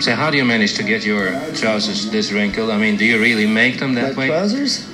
[0.00, 2.70] So how do you manage to get your trousers this wrinkled?
[2.70, 4.28] I mean, do you really make them that My way?
[4.28, 4.86] trousers?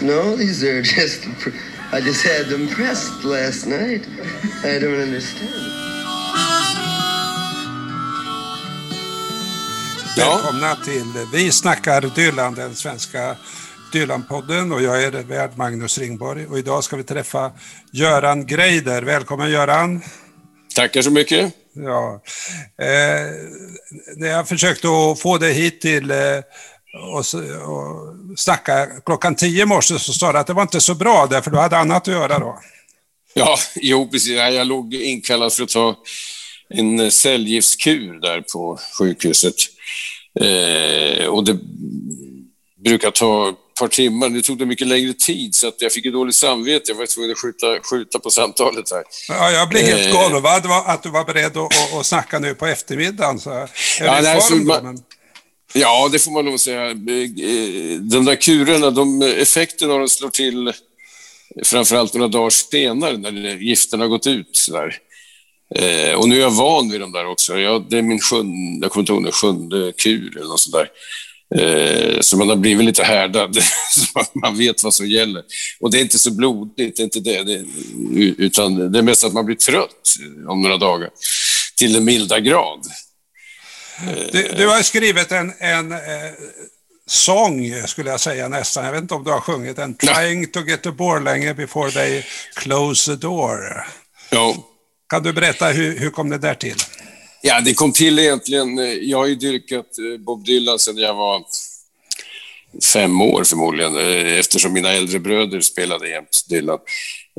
[0.00, 1.26] No, these are just.
[1.92, 4.06] I just had them pressed last night.
[4.64, 5.50] I don't understand.
[10.16, 10.40] Ja.
[10.42, 13.36] Välkomna till Vi snackar Dylan, den svenska
[13.92, 17.52] Dylan-podden och jag är värd Magnus Ringborg och idag ska vi träffa
[17.90, 19.02] Göran Greider.
[19.02, 20.02] Välkommen Göran!
[20.76, 21.54] Tackar så mycket.
[21.72, 22.22] Ja.
[22.84, 23.30] Eh,
[24.16, 26.16] när jag försökte att få dig hit till eh,
[27.12, 30.94] och, och snacka klockan tio i morse så sa du att det var inte så
[30.94, 32.60] bra därför du hade annat att göra då.
[33.34, 34.36] Ja, jo precis.
[34.36, 35.96] Ja, Jag låg inkallad för att ta
[36.68, 39.54] en eh, cellgiftskur där på sjukhuset.
[40.40, 41.58] Eh, och det
[42.84, 44.28] brukar ta par timmar.
[44.28, 46.84] Nu tog det mycket längre tid så att jag fick ju dåligt samvete.
[46.90, 49.02] Jag var tvungen att skjuta, skjuta på samtalet här.
[49.28, 50.22] Ja, jag blev helt Eh.
[50.30, 53.40] golvad va- att du var beredd att, att, snacka nu på eftermiddagen.
[53.40, 53.68] Så är
[54.00, 54.64] Ja, nej, form så då?
[54.64, 55.02] man- Men-
[55.72, 56.86] Ja, det får man nog säga.
[56.90, 56.94] Eh,
[58.00, 60.72] De där kurerna, de, effekten av dem slår till
[61.64, 64.48] framförallt några dagar senare när det- gifterna har gått ut.
[64.56, 64.94] Sådär.
[65.74, 67.58] Eh, och nu är jag van vid dem där också.
[67.58, 70.88] Jag, det är min sjunde, jag kommer inte ihåg, sjunde kur eller något sånt där.
[71.54, 73.56] Eh, så man har blivit lite härdad,
[73.90, 75.42] så man- man vet vad som gäller.
[75.80, 77.42] Och det är inte så blodigt, det är inte det.
[77.42, 77.64] det
[78.44, 80.14] utan det är mest att man blir trött
[80.48, 81.10] om några dagar.
[81.76, 82.86] Till en milda grad.
[84.32, 85.98] Du, du har skrivit en, en eh,
[87.06, 88.84] sång, skulle jag säga nästan.
[88.84, 89.94] Jag vet inte om du har sjungit den.
[89.94, 92.22] Trying to get to Borlänge before they
[92.54, 93.86] close the door.
[94.30, 94.56] Ja.
[95.08, 96.74] Kan du berätta hur, hur kom det där till?
[97.48, 98.78] Ja, det kom till egentligen...
[98.78, 101.44] Eh, jag har ju dyrkat eh, Bob Dylan sedan jag var
[102.92, 106.78] fem år förmodligen, eh, eftersom mina äldre bröder spelade jämt Dylan.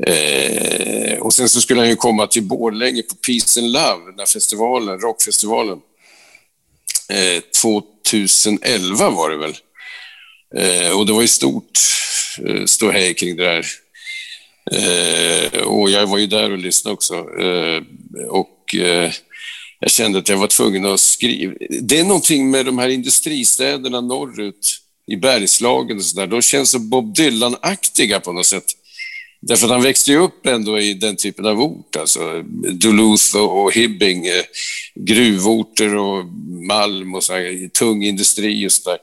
[0.06, 4.20] Eh, och sen så skulle han ju komma till Borlänge på Peace and Love, den
[4.20, 5.80] här festivalen, rockfestivalen.
[7.10, 9.56] Eh, 2011 var det väl.
[10.56, 11.80] Eh, och det var ju stort
[12.48, 13.66] eh, ståhej kring det där.
[14.72, 17.14] Eh, och jag var ju där och lyssnade också.
[17.40, 17.82] Eh,
[18.28, 19.12] och eh,
[19.80, 21.54] jag kände att jag var tvungen att skriva.
[21.82, 24.78] Det är någonting med de här industristäderna norrut
[25.12, 26.28] i Bergslagen och sådär.
[26.28, 28.66] De känns så Bob Dylan-aktiga på något sätt.
[29.42, 33.74] Därför att han växte ju upp ändå i den typen av ort, alltså Duluth och
[33.74, 34.44] Hibbing, eh,
[34.96, 36.26] gruvorter och
[36.68, 39.00] malm och så här, tung industri och sådär.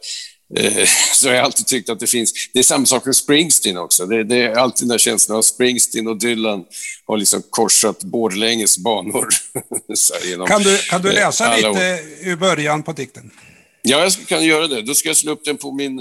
[0.57, 3.77] Eh, Så jag har alltid tyckt att det finns, det är samma sak med Springsteen
[3.77, 4.07] också.
[4.07, 6.65] Det, det är alltid den här känslan av Springsteen och Dylan
[7.07, 9.29] har liksom korsat Borlänges banor.
[10.25, 11.75] Genom, Kan du, kan du eh, läsa alla år.
[11.75, 13.31] lite ur början på dikten?
[13.83, 14.83] Ja, jag kan göra det.
[14.83, 15.99] Då ska jag slå upp den på min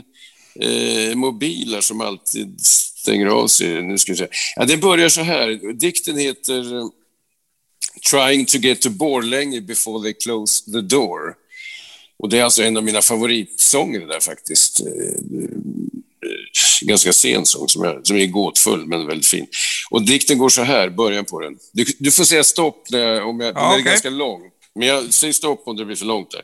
[0.59, 3.81] eh, mobil här som alltid stänger av sig.
[3.81, 4.27] Nu ska vi se.
[4.55, 5.73] Ja, det börjar så här.
[5.73, 6.85] Dikten heter eh,
[8.11, 11.35] Trying to get to Borlänge before they close the door.
[12.23, 14.79] Och det är alltså en av mina favoritsånger där faktiskt.
[14.79, 15.49] Eh, eh,
[16.81, 19.47] Ganska sen sång som är, som är gåtfull men väldigt fin.
[19.89, 21.57] Och dikten går så här, början på den.
[21.73, 24.41] Du, du får säga stopp när, jag- om jag, Ja, det är ganska lång.
[24.75, 26.41] Men jag säger stopp om det blir för långt där.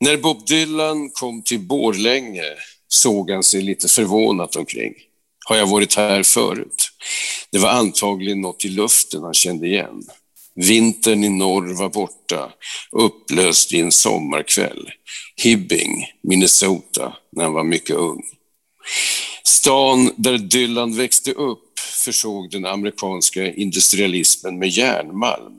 [0.00, 2.44] När Bob Dylan kom till Borlänge
[2.88, 4.94] såg han sig lite förvånat omkring.
[5.48, 6.88] Har jag varit här förut?
[7.50, 10.02] Det var antagligen något i luften han kände igen.
[10.54, 12.52] Vintern i norr var borta,
[12.92, 14.90] upplöst i en sommarkväll.
[15.36, 18.22] Hibbing, Minnesota, när han var mycket ung.
[19.44, 21.72] Stan där Dylan växte upp
[22.04, 25.52] försåg den amerikanska industrialismen med järnmalm.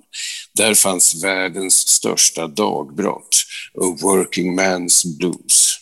[0.56, 3.46] Där fanns världens största dagbrott,
[3.82, 5.76] A Working Man's Blues.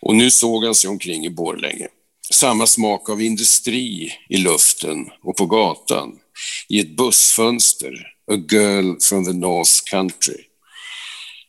[0.00, 1.88] Och nu såg han sig omkring i Borlänge.
[2.30, 6.18] Samma smak av industri i luften och på gatan.
[6.68, 7.92] I ett bussfönster,
[8.32, 10.44] A Girl from the North Country.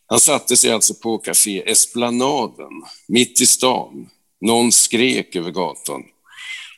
[0.09, 4.09] Han satte sig alltså på Café Esplanaden, mitt i stan.
[4.41, 6.01] Någon skrek över gatan.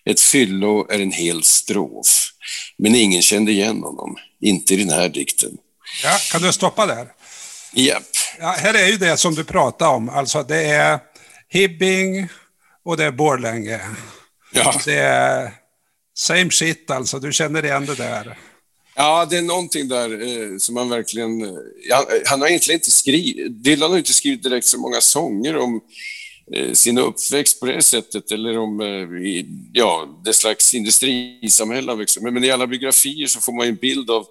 [0.06, 2.31] Ett fyllo är en hel strof.
[2.78, 4.17] Men ingen kände igen honom.
[4.41, 5.52] Inte i den här dikten.
[6.03, 7.08] Ja, kan du stoppa där?
[7.73, 8.03] Japp.
[8.40, 10.09] Ja, här är ju det som du pratade om.
[10.09, 11.00] Alltså det är
[11.50, 12.28] Hibbing
[12.85, 13.82] och det är Borlänge.
[14.52, 14.82] Ja.
[14.85, 15.52] Det är
[16.20, 17.20] same shit alltså.
[17.20, 18.38] Du känner igen det där.
[18.96, 21.42] Ja, det är någonting där eh, som man verkligen...
[21.42, 21.50] Eh,
[21.92, 23.64] han, eh, han har egentligen inte skrivit...
[23.64, 25.82] Dylan har inte skrivit direkt så många sånger om
[26.54, 32.00] eh, sin uppväxt på det sättet eller om eh, i, ja, det slags industrisamhälle han
[32.00, 32.24] växte upp.
[32.24, 34.26] men, men i alla biografier så får man ju en bild av,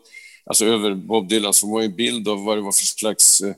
[0.46, 2.84] alltså över Bob Dylan, så får man ju en bild av vad det var för
[2.84, 3.54] slags eh,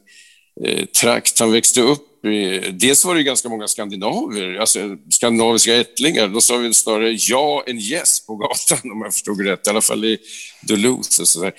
[0.65, 2.71] eh trakt han växte upp i.
[2.73, 6.29] Dels var det ju ganska många skandinaver, alltså skandinaviska ättlingar.
[6.29, 9.81] Då sa vi snarare ja än yes på gatan om jag förstod rätt, i alla
[9.81, 10.19] fall i
[10.63, 11.53] Duluth och sådär.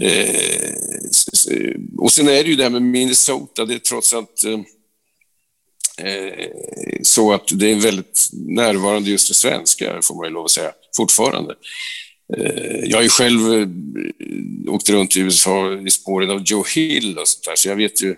[0.00, 0.72] Eh,
[1.98, 4.60] och sen är det ju det här med Minnesota, det är trots allt eh,
[6.06, 6.48] eh,
[7.02, 10.72] så att det är väldigt närvarande just för svenskar, får man ju lov att säga,
[10.96, 11.54] fortfarande.
[12.36, 13.68] Eh, jag har ju själv eh,
[14.74, 18.02] åkt runt i USA i spåren av Joe Hill och sånt där, så jag vet
[18.02, 18.16] ju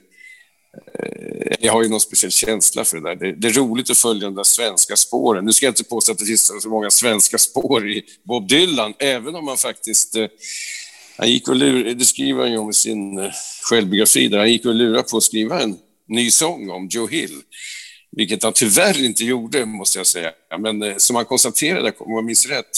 [0.77, 3.17] Eh, jag har ju någon speciell känsla för det där.
[3.17, 5.45] Det, det, är roligt att följa de där svenska spåren.
[5.45, 8.95] Nu ska jag inte påstå att det finns så många svenska spår i Bob Dylan,
[8.99, 10.17] även om man faktiskt...
[10.17, 10.27] Eh,
[11.17, 13.31] han gick och lurade, det skriver han ju om i sin eh,
[13.71, 15.77] självbiografi, där han gick och lurade på att skriva en
[16.09, 17.41] ny sång om Joe Hill.
[18.17, 20.33] Vilket han tyvärr inte gjorde, måste jag säga.
[20.59, 22.71] Men som han konstaterade, om jag minns rätt,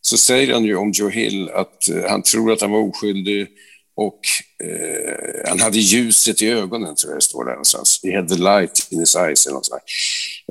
[0.00, 3.48] så säger han ju om Joe Hill att han tror att han var oskyldig
[3.96, 4.20] och
[4.64, 8.00] eh, han hade ljuset i ögonen, tror jag det står där någonstans.
[8.02, 9.82] He had the light in his eyes eller något sånt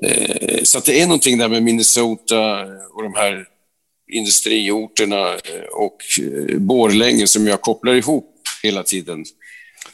[0.02, 2.62] eh, Så det är någonting där med Minnesota
[2.94, 3.46] och de här
[4.12, 8.32] industriorterna eh, och eh, Borlänge som jag kopplar ihop
[8.64, 9.26] hela tiden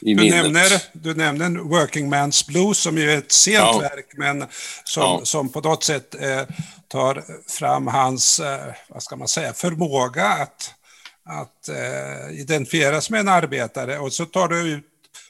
[0.04, 3.78] du nämner, du nämner Working Man's Blues som ju är ett sent ja.
[3.78, 4.44] verk men
[4.84, 5.20] som, ja.
[5.24, 6.42] som på något sätt eh,
[6.88, 10.74] tar fram hans, eh, vad ska man säga, förmåga att,
[11.24, 14.84] att eh, identifieras med en arbetare och så tar du ut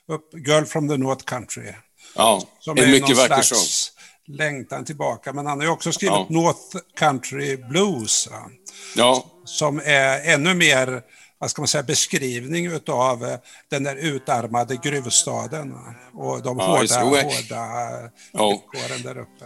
[0.08, 1.72] upp Girl from the North Country.
[2.16, 3.92] Ja, som en är mycket någon vacker slags
[4.28, 4.36] sång.
[4.36, 5.32] längtan tillbaka.
[5.32, 6.26] Men han har ju också skrivit ja.
[6.28, 8.28] North Country Blues.
[8.96, 9.26] Ja.
[9.44, 11.02] Som är ännu mer
[11.42, 13.38] vad ska man säga, beskrivning av eh,
[13.68, 15.74] den där utarmade gruvstaden
[16.14, 19.44] och de ja, hårda, hårda villkoren där uppe.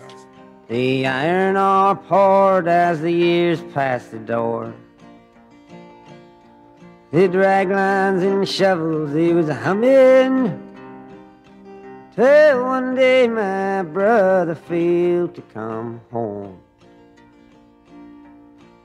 [0.68, 4.85] The iron ore poured as the years passed the door.
[7.16, 10.52] The drag lines and shovels he was humming.
[12.14, 16.58] Till one day my brother failed to come home.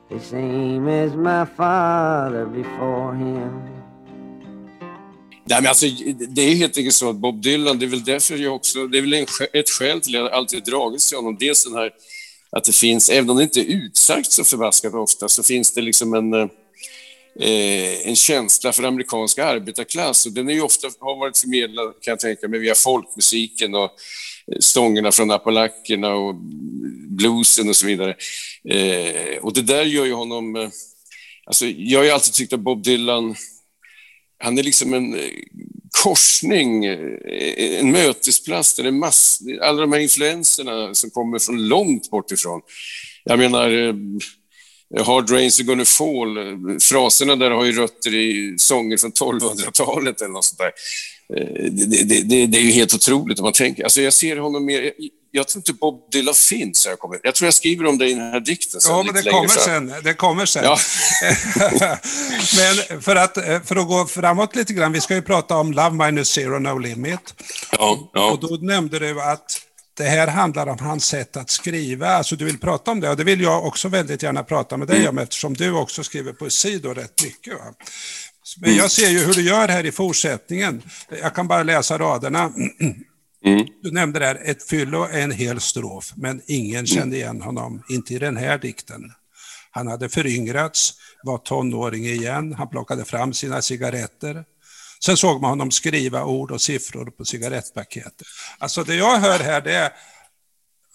[0.10, 3.52] The same as my father before him.
[5.46, 5.86] Nej, men alltså,
[6.30, 8.98] det är helt enkelt så att Bob Dylan, det är väl därför jag också, det
[8.98, 11.38] är väl en, ett skäl till att jag alltid dragits till honom.
[11.40, 11.92] Dels den här
[12.52, 15.82] att det finns, även om det inte är utsagt så förbaskat ofta, så finns det
[15.82, 16.48] liksom en, eh,
[17.40, 20.26] eh, en känsla för amerikansk arbetarklass.
[20.26, 23.84] Och den är ju ofta, har varit förmedlad, kan jag tänka mig, via folkmusiken och
[24.52, 26.36] eh, stångerna från Appalackerna och
[27.10, 28.16] bluesen och så vidare.
[28.70, 30.56] Eh, och det där gör ju honom...
[30.56, 30.70] Eh,
[31.46, 33.36] alltså, jag har ju alltid tyckt att Bob Dylan
[34.44, 35.30] han är liksom en eh,
[36.04, 41.68] korsning, eh, en mötesplats där det är mass, alla de här influenserna som kommer från
[41.68, 42.62] långt bort ifrån.
[43.24, 43.94] Jag menar, eh,
[45.00, 46.38] Hard Rains are gonna fall,
[46.82, 50.72] fraserna där har ju rötter i sånger från 1200-talet eller något sånt där.
[51.70, 53.84] Det, det, det, det, är ju helt otroligt om man tänker.
[53.84, 54.92] Alltså jag ser honom mer
[55.32, 56.86] jag tror inte Bob Dylan finns.
[56.86, 57.20] Jag, kommer.
[57.24, 58.92] jag tror jag skriver om det i den här dikten sen.
[58.96, 59.94] Ja, men det kommer sen.
[60.04, 60.64] Det kommer sen.
[60.64, 60.78] Ja.
[62.90, 63.34] men för att,
[63.68, 66.78] för att gå framåt lite grann, vi ska ju prata om Love Minus Zero No
[66.78, 67.34] Limit.
[67.72, 68.32] Ja, ja.
[68.32, 69.62] Och då nämnde du att
[70.02, 72.08] det här handlar om hans sätt att skriva.
[72.08, 74.88] Alltså du vill prata om det och det vill jag också väldigt gärna prata med
[74.88, 77.54] dig om eftersom du också skriver poesi då rätt mycket.
[77.54, 77.74] Va?
[78.58, 80.82] Men jag ser ju hur du gör här i fortsättningen.
[81.22, 82.54] Jag kan bara läsa raderna.
[83.46, 83.66] Mm.
[83.82, 86.86] Du nämnde där, ett fyllo är en hel strof, men ingen mm.
[86.86, 89.02] kände igen honom, inte i den här dikten.
[89.72, 90.94] Han hade föryngrats,
[91.24, 94.44] var tonåring igen, han plockade fram sina cigaretter.
[95.06, 98.28] Sen såg man honom skriva ord och siffror på cigarettpaketet.
[98.58, 99.92] Alltså det jag hör här det är,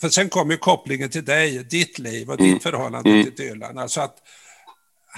[0.01, 2.61] för sen kommer kopplingen till dig, ditt liv och ditt mm.
[2.61, 3.25] förhållande mm.
[3.25, 3.79] till Dylan.
[3.79, 4.17] Alltså att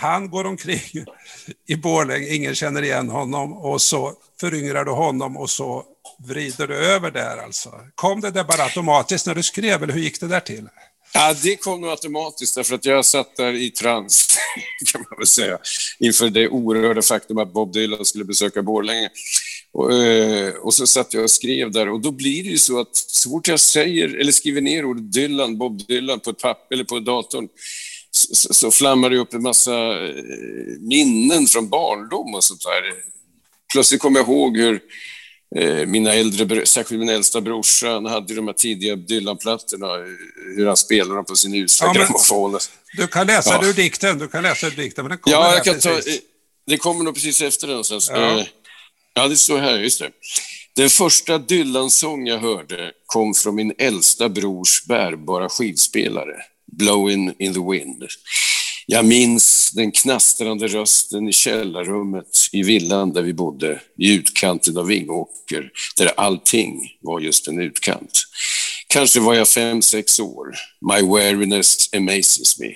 [0.01, 1.05] han går omkring
[1.67, 5.85] i Borlänge, ingen känner igen honom och så föryngrar du honom och så
[6.19, 7.81] vrider du över där alltså.
[7.95, 10.69] Kom det där bara automatiskt när du skrev eller hur gick det där till?
[11.13, 14.39] Ja, det kom nog automatiskt därför att jag satt där i trans,
[14.93, 15.59] kan man väl säga,
[15.99, 19.11] inför det oerhörda faktum att Bob Dylan skulle besöka Borlänge.
[19.73, 22.81] Och, eh, och, så satt jag och skrev där och då blir det ju så
[22.81, 26.75] att så fort jag säger eller skriver ner ordet Dylan, Bob Dylan på ett papper
[26.75, 27.49] eller på datorn
[28.11, 29.75] så, så flammar det upp en massa
[30.07, 30.25] eh,
[30.81, 32.83] minnen från barndom och sånt där.
[33.73, 34.81] Plötsligt kommer jag ihåg hur
[35.87, 39.87] mina äldre, särskilt min äldsta brorsa, han hade de här tidiga Dylan-plattorna,
[40.57, 42.59] hur han spelade dem på sin usla grammofon.
[42.97, 43.69] Du kan läsa ja.
[43.69, 46.01] ur dikten, du kan läsa ur dikten, men den kommer Ja, jag kan ta,
[46.67, 48.11] det kommer nog precis efter den någonstans.
[48.11, 48.45] Ja.
[49.15, 50.11] ja, det står här, just det.
[50.77, 56.37] Den första Dylan-sång jag hörde kom från min äldsta brors bärbara skivspelare.
[56.73, 58.05] Blowing in the wind.
[58.91, 64.87] Jag minns den knastrande rösten i källarrummet i villan där vi bodde, i utkanten av
[64.87, 68.13] Vingåker, där allting var just en utkant.
[68.87, 70.55] Kanske var jag fem, sex år.
[70.81, 72.73] My wariness amazes me.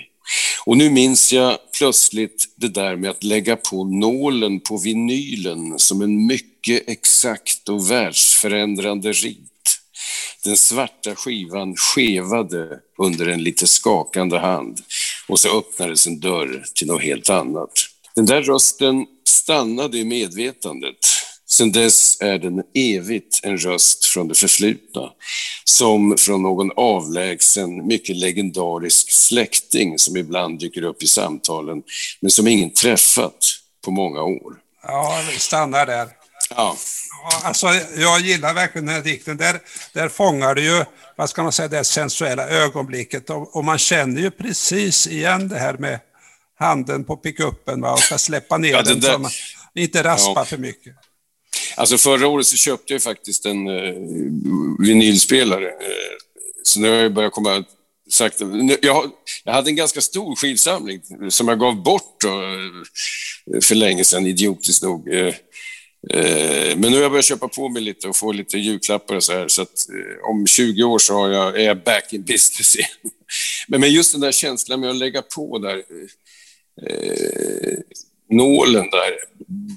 [0.65, 6.03] Och nu minns jag plötsligt det där med att lägga på nålen på vinylen som
[6.03, 9.79] en mycket exakt och världsförändrande rit.
[10.45, 14.81] Den svarta skivan skevade under en lite skakande hand
[15.29, 17.71] och så öppnades en dörr till något helt annat.
[18.15, 20.99] Den där rösten stannade i medvetandet.
[21.47, 25.11] Sen dess är den evigt en röst från det förflutna,
[25.65, 31.83] som från någon avlägsen, mycket legendarisk släkting som ibland dyker upp i samtalen,
[32.21, 34.55] men som ingen träffat på många år.
[34.83, 36.09] Ja, vi stannar där.
[36.57, 36.77] Ja.
[37.43, 37.67] Alltså,
[37.97, 39.37] jag gillar verkligen den här dikten.
[39.37, 39.61] Där,
[39.93, 40.85] där fångar du ju,
[41.17, 45.59] vad ska man säga, det sensuella ögonblicket och, och man känner ju precis igen det
[45.59, 46.01] här med
[46.59, 49.13] handen på pickuppen och ska släppa ner ja, den där...
[49.13, 49.31] så man
[49.75, 50.45] inte raspar ja.
[50.45, 50.95] för mycket.
[51.77, 53.95] Alltså förra året så köpte jag faktiskt en uh,
[54.79, 55.65] vinylspelare.
[55.65, 55.73] Uh,
[56.63, 57.65] så nu har jag börjat komma
[58.11, 58.41] sagt,
[58.83, 59.11] jag,
[59.45, 64.27] jag hade en ganska stor skivsamling som jag gav bort då, eh, för länge sedan,
[64.27, 65.09] idiotiskt nog.
[66.11, 69.25] Eh, men nu har jag börjat köpa på mig lite och få lite julklappar och
[69.25, 69.49] så här.
[69.49, 72.89] Så att eh, om 20 år så har jag, är jag back in business igen.
[73.69, 75.83] Men, men just den där känslan med att lägga på där
[76.83, 77.79] eh, eh
[78.33, 79.13] nålen där,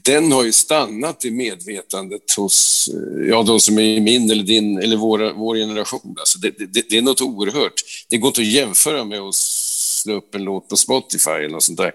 [0.04, 2.90] den har ju stannat i medvetandet hos
[3.30, 6.16] ja, de som är i min eller din eller vår, vår generation.
[6.20, 7.74] Alltså det, det, det är något oerhört.
[8.10, 11.64] Det går inte att jämföra med att slå upp en låt på Spotify eller något
[11.64, 11.94] sånt där.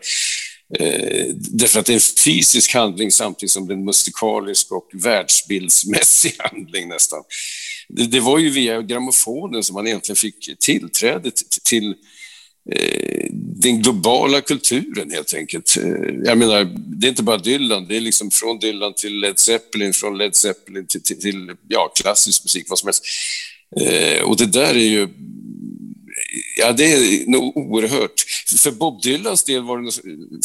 [0.79, 4.91] Eh, därför att det är en fysisk handling samtidigt som det är en musikalisk och
[4.93, 7.23] världsbildsmässig handling nästan.
[7.89, 11.31] Det, det var ju via grammofonen som man egentligen fick tillträde
[11.65, 11.95] till,
[12.73, 15.77] Eh, den globala kulturen helt enkelt.
[15.77, 19.39] Eh, jag menar, det är inte bara Dylan, det är liksom från Dylan till Led
[19.39, 23.05] Zeppelin, från Led Zeppelin till, till, till ja, klassisk musik, vad som helst.
[23.81, 25.09] Eh, och det där är ju,
[26.57, 28.25] ja det är nog oerhört.
[28.63, 29.93] För Bob Dylans del var det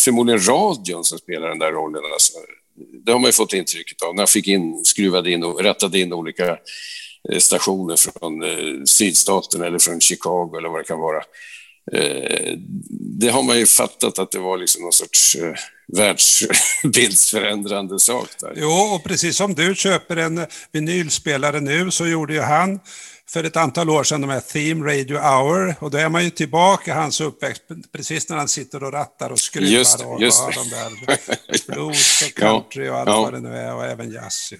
[0.01, 2.01] förmodligen radion som spelade den där rollen.
[2.13, 2.33] Alltså,
[3.05, 5.99] det har man ju fått intrycket av när han fick in, skruvade in och rättade
[5.99, 6.57] in olika
[7.29, 11.23] eh, stationer från eh, sydstaten eller från Chicago eller vad det kan vara.
[11.93, 12.57] Eh,
[13.19, 15.53] det har man ju fattat att det var liksom någon sorts eh,
[15.87, 18.53] världsbildsförändrande sak där.
[18.55, 22.79] Jo, och precis som du köper en vinylspelare nu så gjorde ju han
[23.29, 26.29] för ett antal år sedan de här Theme Radio Hour och då är man ju
[26.29, 30.41] tillbaka i hans uppväxt precis när han sitter och rattar och skruvar just, och just.
[30.41, 31.17] har de där
[31.73, 33.21] blues och country och allt ja.
[33.21, 34.53] vad det nu är och även jazz.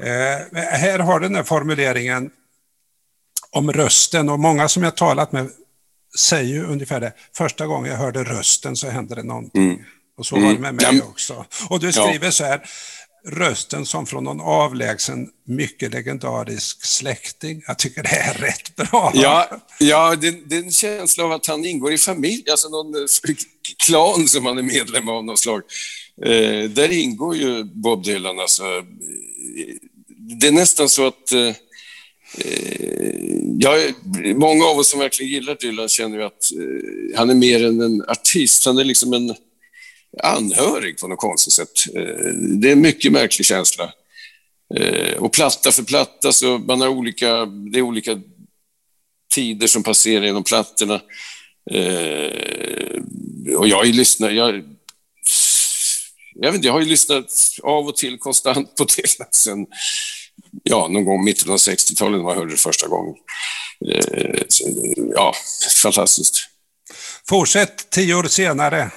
[0.00, 2.30] Eh, här har du den här formuleringen
[3.50, 5.50] om rösten och många som jag talat med
[6.18, 7.12] säger ju ungefär det.
[7.36, 9.70] Första gången jag hörde rösten så hände det någonting.
[9.70, 9.84] Mm.
[10.18, 11.06] Och så var det med mig mm.
[11.08, 11.44] också.
[11.68, 12.62] Och du skriver så här,
[13.26, 17.62] rösten som från någon avlägsen, mycket legendarisk släkting.
[17.66, 19.12] Jag tycker det är rätt bra.
[19.14, 22.94] Ja, ja det, det är en känsla av att han ingår i familj, alltså någon
[22.94, 23.06] eh,
[23.86, 25.62] klan som han är medlem av något slag.
[26.22, 28.40] Eh, där ingår ju Bob Dylan.
[28.40, 28.62] Alltså.
[28.62, 28.84] Eh,
[30.40, 31.56] det är nästan så att eh,
[32.34, 33.20] Eh,
[33.58, 33.76] ja,
[34.34, 37.80] många av oss som verkligen gillar Dylan känner ju att eh, han är mer än
[37.80, 38.66] en artist.
[38.66, 39.34] Han är liksom en
[40.22, 41.70] anhörig på något konstigt sätt.
[42.60, 43.92] Det är en mycket märklig känsla.
[44.76, 48.20] Eh, och platta för platta, så man har olika, det är olika
[49.34, 51.00] tider som passerar genom plattorna.
[51.70, 53.02] Eh,
[53.56, 54.64] och jag har ju lyssnat, jag,
[56.34, 59.66] jag, vet, jag har ju lyssnat av och till konstant på Dylan sen
[60.62, 63.14] ja, någon gång mitten av 60-talet när man hörde det första gången.
[63.92, 64.42] Eh,
[65.14, 65.34] ja,
[65.82, 66.36] fantastiskt.
[67.28, 68.90] Fortsätt tio år senare.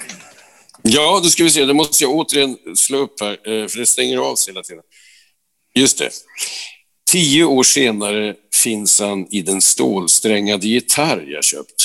[0.83, 1.65] Ja, då ska vi se.
[1.65, 4.83] Det måste jag återigen slå upp här, eh, för det stänger av sig hela tiden.
[5.75, 6.09] Just det.
[7.11, 11.83] Tio år senare finns han i den stålsträngade gitarr jag köpt.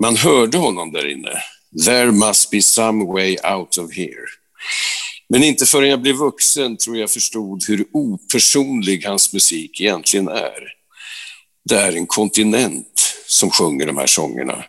[0.00, 1.42] Man hörde honom där inne.
[1.84, 4.26] There must be some way out of here.
[5.28, 10.76] Men inte förrän jag blev vuxen tror jag förstod hur opersonlig hans musik egentligen är.
[11.68, 14.64] Det är en kontinent som sjunger de här sångerna.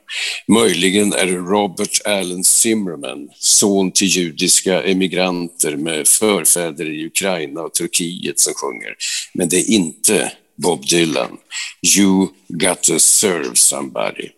[0.47, 7.73] Möjligen är det Robert Allen Zimmerman, son till judiska emigranter med förfäder i Ukraina och
[7.73, 8.95] Turkiet som sjunger.
[9.33, 11.37] Men det är inte Bob Dylan.
[11.97, 14.29] You got to serve somebody.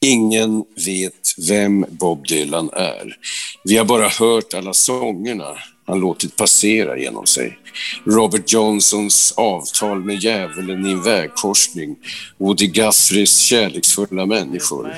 [0.00, 3.16] Ingen vet vem Bob Dylan är.
[3.64, 5.56] Vi har bara hört alla sångerna
[5.90, 7.58] han låtit passera genom sig.
[8.06, 11.96] Robert Johnsons avtal med djävulen i en vägkorsning,
[12.38, 14.94] Woody Guthries kärleksfulla människor.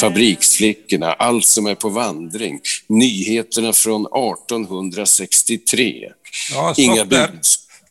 [0.00, 6.12] Fabriksflickorna, allt som är på vandring, nyheterna från 1863.
[6.52, 7.04] Ja, Inga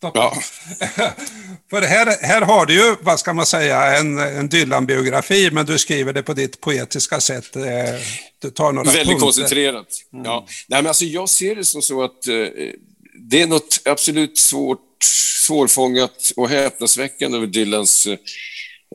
[0.01, 0.11] där.
[0.13, 0.37] Ja.
[1.69, 5.77] För här, här har du ju, vad ska man säga, en, en Dylan-biografi, men du
[5.77, 7.55] skriver det på ditt poetiska sätt.
[7.55, 7.63] Eh,
[8.41, 9.25] du tar några Väldigt punkter.
[9.25, 9.87] koncentrerat.
[10.13, 10.25] Mm.
[10.25, 10.45] Ja.
[10.67, 12.35] Nej, men alltså, jag ser det som så att eh,
[13.29, 15.03] det är något absolut svårt,
[15.45, 18.17] svårfångat och häpnadsväckande över Dylans Eh,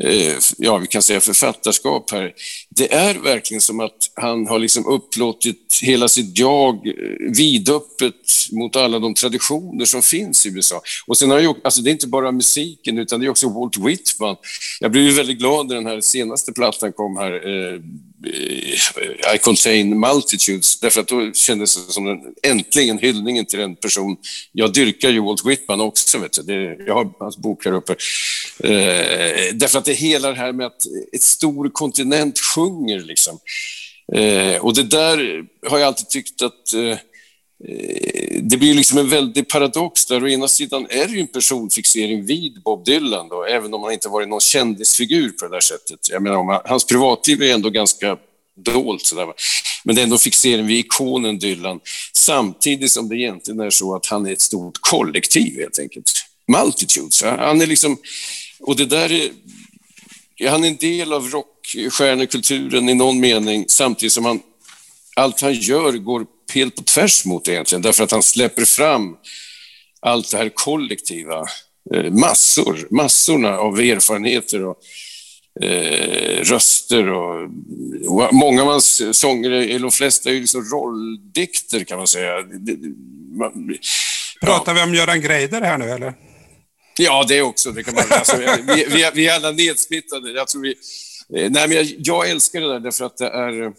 [0.00, 2.32] Eh, ja, vi kan säga författarskap här.
[2.70, 6.92] Det är verkligen som att han har liksom upplåtit hela sitt jag eh,
[7.37, 8.14] vidöppet
[8.52, 10.80] mot alla de traditioner som finns i USA.
[11.06, 13.76] Och sen har jag, alltså det är inte bara musiken utan det är också Walt
[13.76, 14.37] Whitman.
[14.80, 17.80] Jag blev ju väldigt glad när den här senaste plattan kom här, eh,
[19.35, 24.17] i contain multitudes, därför att då kändes det som en, äntligen hyllningen till en person.
[24.52, 26.43] Jag dyrkar ju Walt Whitman också, vet du.
[26.43, 27.93] Det, jag har hans bok här uppe.
[28.59, 33.38] Eh, därför att det hela det här med att ett stor kontinent sjunger, liksom.
[34.14, 36.99] Eh, och det där har jag alltid tyckt att eh,
[37.69, 40.25] Eh, det blir liksom en väldig paradox där.
[40.25, 43.92] Å ena sidan är det ju en personfixering vid Bob Dylan, då, även om han
[43.92, 45.99] inte varit någon kändisfigur på det där sättet.
[46.11, 48.16] Jag menar, hans privatliv är ändå ganska
[48.57, 49.07] dolt.
[49.07, 49.26] Sådär.
[49.85, 51.81] Men det är ändå fixering vid ikonen Dylan,
[52.12, 56.12] samtidigt som det egentligen är så att han är ett stort kollektiv helt enkelt.
[56.49, 57.23] Multitudes.
[57.23, 57.99] Han är liksom...
[58.61, 59.31] Och det där är...
[60.50, 64.40] Han är en del av rockstjärnekulturen i någon mening, samtidigt som han...
[65.16, 69.16] Allt han gör går helt på tvärs mot det egentligen, därför att han släpper fram
[70.00, 71.44] allt det här kollektiva.
[71.94, 74.76] Eh, massor, massorna av erfarenheter och
[75.64, 77.50] eh, röster och,
[78.06, 82.32] och, många av hans sånger, eller de flesta, är ju liksom rolldikter kan man säga.
[83.38, 83.76] Man,
[84.40, 84.76] Pratar ja.
[84.76, 86.14] vi om Göran Greider här nu eller?
[86.99, 87.70] Ja, det också.
[87.70, 90.30] Det kan man, alltså, vi, vi, vi, är alla nedsmittade.
[90.32, 90.70] Jag, tror vi,
[91.37, 93.72] eh, nej, men jag, jag älskar det där därför att det är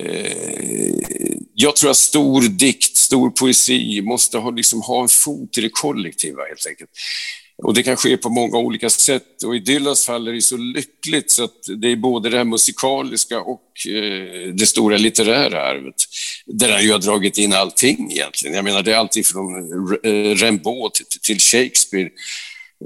[0.00, 0.94] Eh,
[1.54, 5.70] jag tror att stor dikt, stor poesi måste ha, liksom, ha en fot i det
[5.72, 6.90] kollektiva helt enkelt.
[7.62, 10.56] Och det kan ske på många olika sätt och i Dylans fall är det så
[10.56, 15.94] lyckligt så att det är både det här musikaliska och eh, det stora litterära arvet.
[16.46, 18.56] Där han ju har dragit in allting egentligen.
[18.56, 19.54] Jag menar det är alltid från
[20.04, 22.10] eh, Rimbaud till, till Shakespeare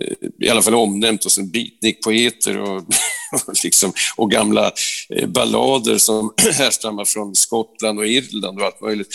[0.01, 2.77] Eh, i alla fall omnämnt och sen beatnikpoeter och,
[3.47, 4.73] och, liksom, och gamla
[5.09, 9.09] eh, ballader som härstammar från Skottland och Irland och allt möjligt.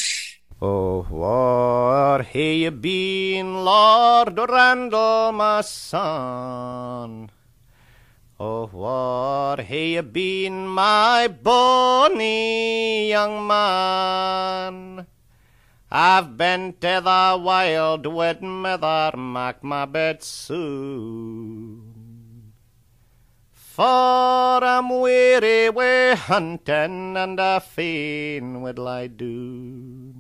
[0.59, 7.31] Oh, where have you been, Lord Randall, my son?
[8.37, 15.05] Oh, where have you been, my bonny young man?
[15.93, 21.83] I've been to the wild with mother Mac my bed soon.
[23.53, 30.13] For I'm weary with hunting and a fain would lie do.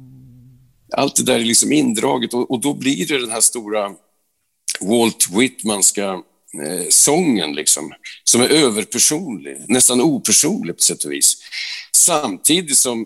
[0.93, 3.91] Allt det där är liksom indraget och, och då blir det den här stora
[4.81, 6.11] Walt Whitmanska
[6.65, 11.37] eh, sången liksom, som är överpersonlig, nästan opersonlig på sätt och vis.
[11.91, 13.05] Samtidigt som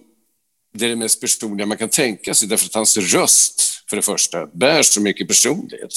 [0.77, 4.01] det är det mest personliga man kan tänka sig därför att hans röst, för det
[4.01, 5.91] första, bär så mycket personlighet.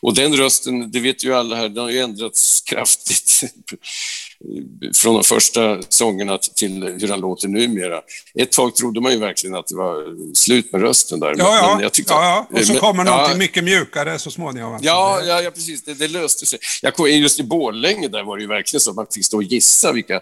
[0.00, 3.40] Och den rösten, det vet ju alla här, den har ju ändrats kraftigt
[4.96, 8.00] från de första sångerna till hur han låter numera.
[8.34, 11.34] Ett tag trodde man ju verkligen att det var slut med rösten där.
[11.38, 12.60] Ja, ja, men jag tyckte ja, ja.
[12.60, 14.78] och så kommer men, någonting ja, mycket mjukare så småningom.
[14.82, 15.82] Ja, ja, ja precis.
[15.82, 16.58] Det, det löste sig.
[16.82, 19.36] Jag kom, just i Borlänge där var det ju verkligen så att man fick stå
[19.36, 20.20] och gissa vilka eh,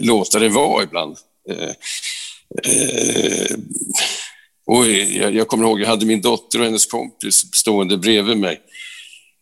[0.00, 1.16] låtar det var ibland.
[1.48, 1.70] Eh,
[2.64, 3.56] Eh,
[4.66, 8.60] och jag, jag kommer ihåg, jag hade min dotter och hennes kompis stående bredvid mig.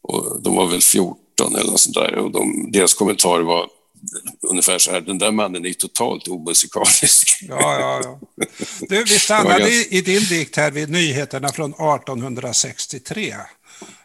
[0.02, 1.16] Och de var väl 14
[1.54, 2.14] eller något sånt där.
[2.14, 3.68] Och de, deras kommentar var
[4.40, 7.38] ungefär så här, den där mannen är totalt omusikalisk.
[7.48, 8.46] Ja, ja, ja.
[8.88, 9.96] Du, vi stannade ganska...
[9.96, 13.34] i, din dikt här vid nyheterna från 1863.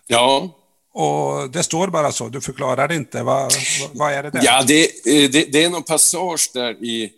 [0.08, 0.56] Ja.
[0.94, 3.24] Och det står bara så, du förklarar inte.
[3.24, 3.54] Vad,
[3.94, 4.42] vad är det där?
[4.44, 7.12] Ja, det, eh, det, det är någon passage där i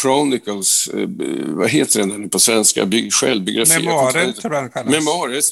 [0.00, 1.08] Chronicles, eh,
[1.46, 3.78] vad heter den på svenska, självbiografi?
[3.78, 4.90] Memoarer tror jag den kallas.
[4.90, 5.42] Memoarer,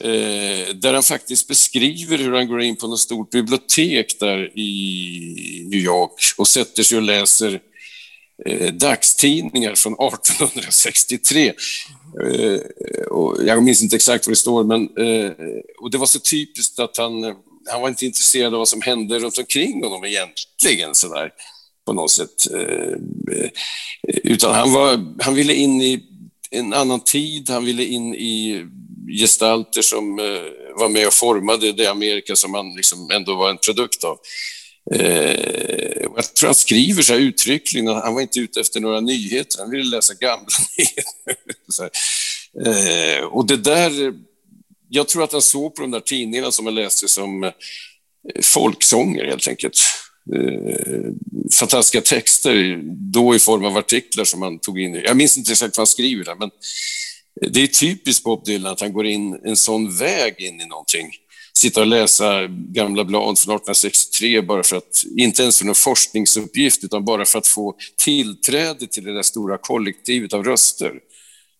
[0.00, 5.66] eh, där han faktiskt beskriver hur han går in på något stort bibliotek där i
[5.70, 7.60] New York och sätter sig och läser
[8.46, 11.52] eh, dagstidningar från 1863.
[12.24, 12.60] Eh,
[13.10, 15.32] och jag minns inte exakt vad det står, men eh,
[15.80, 17.24] och det var så typiskt att han,
[17.70, 20.94] han var inte intresserad av vad som hände runt omkring honom egentligen.
[20.94, 21.30] Sådär
[21.88, 22.46] på något sätt.
[22.54, 22.94] Eh,
[24.24, 26.02] utan han, var, han ville in i
[26.50, 28.64] en annan tid, han ville in i
[29.20, 30.24] gestalter som eh,
[30.78, 34.18] var med och formade det Amerika som han liksom ändå var en produkt av.
[34.94, 39.58] Eh, jag tror han skriver så här uttryckligen, han var inte ute efter några nyheter,
[39.58, 40.46] han ville läsa gamla
[40.78, 41.90] nyheter.
[43.30, 44.14] Och det där
[44.88, 47.52] jag tror att han såg på de där tidningarna som han läste som
[48.42, 49.78] folksånger helt enkelt.
[50.34, 51.12] Eh,
[51.58, 52.80] fantastiska texter,
[53.12, 54.94] då i form av artiklar som han tog in.
[54.94, 56.50] Jag minns inte exakt vad han skriver där, men
[57.52, 61.10] det är typiskt Bob Dylan att han går in en sån väg in i någonting.
[61.54, 66.84] Sitta och läsa gamla blad från 1863 bara för att, inte ens för någon forskningsuppgift,
[66.84, 70.92] utan bara för att få tillträde till det där stora kollektivet av röster.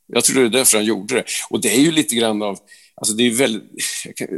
[0.06, 1.24] Jag tror det är därför han gjorde det.
[1.50, 2.58] Och det är ju lite grann av,
[2.94, 3.62] alltså det är väldigt,
[4.20, 4.28] eh,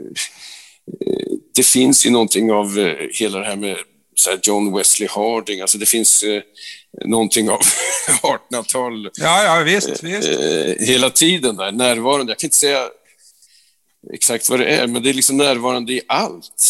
[1.55, 3.77] det finns ju någonting av eh, hela det här med
[4.21, 6.43] så John Wesley Harding, alltså det finns eh,
[7.05, 7.61] någonting av
[8.23, 10.29] 1800-tal Ja, ja visst, visst.
[10.29, 12.31] eh, hela tiden där, närvarande.
[12.31, 12.89] Jag kan inte säga
[14.13, 16.63] exakt vad det är, men det är liksom närvarande i allt.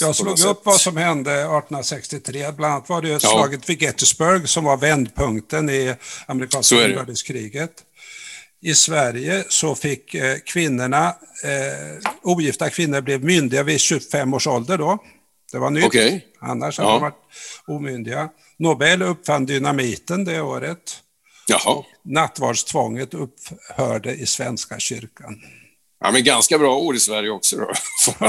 [0.00, 0.56] Jag slog upp sätt.
[0.64, 2.52] vad som hände 1863.
[2.52, 3.18] Bland annat var det Ja.
[3.18, 5.94] slaget vid Gettysburg som var vändpunkten i
[6.26, 7.70] amerikanska inbördeskriget.
[8.62, 11.08] I Sverige så fick eh, kvinnorna,
[11.44, 14.98] eh, ogifta kvinnor blev myndiga vid 25 års ålder då.
[15.52, 15.84] Det var nytt.
[15.84, 16.26] Okej.
[16.40, 16.92] Annars hade Ja.
[16.94, 17.22] de varit
[17.66, 18.28] omyndiga.
[18.58, 21.02] Nobel uppfann dynamiten det året.
[21.48, 21.84] Jaha.
[22.04, 25.40] Nattvardstvånget upphörde i Svenska kyrkan.
[26.00, 27.72] Ja, men ganska bra år i Sverige också då.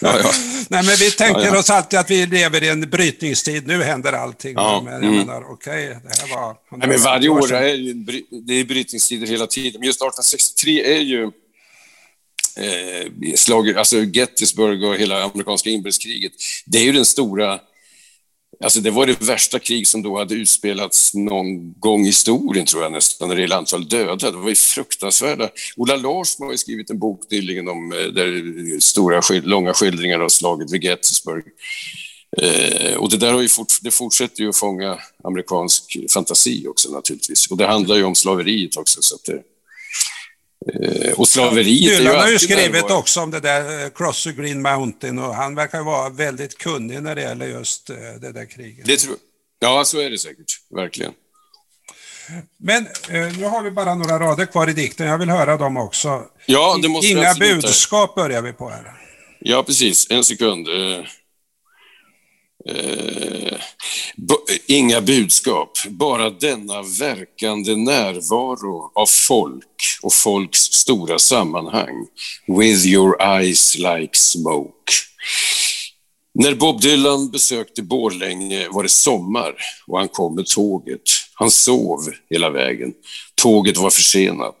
[0.00, 0.30] Ja, ja.
[0.68, 3.66] Nej, men vi tänker Ja, oss alltid att vi lever i en brytningstid.
[3.66, 4.52] Nu händer allting.
[4.54, 5.16] Ja, Men jag mm.
[5.16, 6.56] menar, okej, det här var...
[6.76, 7.92] Nej, men varje år är ju
[8.46, 9.80] det är brytningstider hela tiden.
[9.80, 11.30] Men just 1863 är ju
[12.56, 16.32] eh, slaget, alltså Gettysburg och hela amerikanska inbördeskriget.
[16.66, 17.60] Det är ju den stora
[18.62, 22.82] Alltså det var det värsta krig som då hade utspelats någon gång i historien, tror
[22.82, 24.30] jag nästan, när det gäller antal döda.
[24.30, 25.50] Det var ju fruktansvärda.
[25.76, 30.28] Ola Larsson har ju skrivit en bok nyligen om eh, där, stora, långa skildringar av
[30.28, 31.44] slaget vid Gettysburg.
[32.38, 36.90] Eh, och det där har ju fort, det fortsätter ju att fånga amerikansk fantasi också
[36.90, 37.50] naturligtvis.
[37.50, 39.02] Och det handlar ju om slaveriet också.
[39.02, 39.42] Så att det,
[41.16, 42.94] och slaveriet Dylan har ju skrivit närvarande.
[42.94, 47.02] också om det där eh, Cross the Green Mountain och han verkar vara väldigt kunnig
[47.02, 48.86] när det gäller just eh, det där kriget.
[48.86, 49.16] Det tror,
[49.60, 50.52] ja, så är det säkert.
[50.70, 51.12] Verkligen.
[52.58, 55.06] Men eh, nu har vi bara några rader kvar i dikten.
[55.06, 56.24] Jag vill höra dem också.
[56.46, 58.92] Ja, det måste Inga budskap börjar vi på här.
[59.40, 60.06] Ja, precis.
[60.10, 60.66] En sekund.
[62.68, 63.58] Eh,
[64.66, 72.06] inga budskap, bara denna verkande närvaro av folk och folks stora sammanhang.
[72.46, 74.92] With your eyes like smoke.
[76.34, 79.54] När Bob Dylan besökte Borlänge var det sommar
[79.86, 81.02] och han kom med tåget.
[81.34, 81.98] Han sov
[82.30, 82.92] hela vägen.
[83.34, 84.56] Tåget var försenat.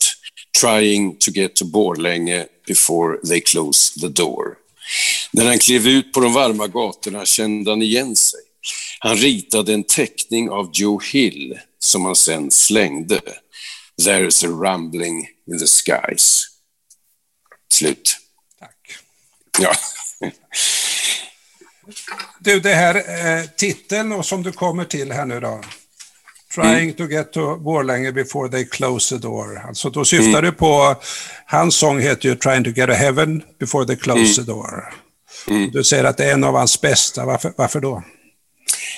[0.60, 4.46] Trying to get to Borlänge before they close the door.
[5.32, 8.40] När han klev ut på de varma gatorna kände han igen sig.
[8.98, 13.20] Han ritade en teckning av Joe Hill som han sen slängde.
[14.02, 16.44] There's a rumbling in the skies.
[17.72, 18.16] Slut.
[18.60, 18.76] Tack.
[19.60, 19.72] Ja.
[22.40, 25.60] Du, det här eh, titeln och som du kommer till här nu då.
[26.54, 26.92] Trying Mm.
[26.94, 29.58] to get to Borlänge before they close the door.
[29.68, 30.42] Alltså då syftar Mm.
[30.44, 30.96] du på,
[31.46, 34.34] hans sång heter ju Trying to get to heaven before they close Mm.
[34.34, 34.94] the door.
[35.72, 38.02] Du säger att det är en av hans bästa, varför, varför då?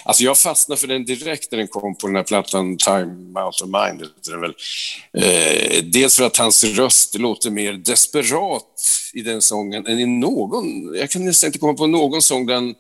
[0.04, 3.61] Alltså jag fastnade för den direkt när den kom på den här plattan Time Out
[3.61, 4.00] of Mind.
[4.00, 4.54] heter den väl.
[5.18, 8.62] Eh, dels för att hans röst låter mer desperat
[9.14, 10.94] i den sången än i någon...
[10.96, 12.74] Jag kan nästan inte komma på någon sång där han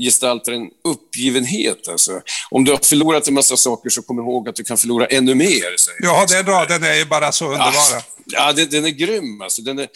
[0.00, 1.88] gestaltar en uppgivenhet.
[1.88, 2.20] Alltså.
[2.50, 5.34] Om du har förlorat en massa saker så kom ihåg att du kan förlora ännu
[5.34, 5.74] mer.
[6.00, 8.02] Ja, den raden är ju bara så underbara.
[8.26, 9.40] Ja, den, den är grym.
[9.40, 9.62] Alltså.
[9.62, 9.88] Den är,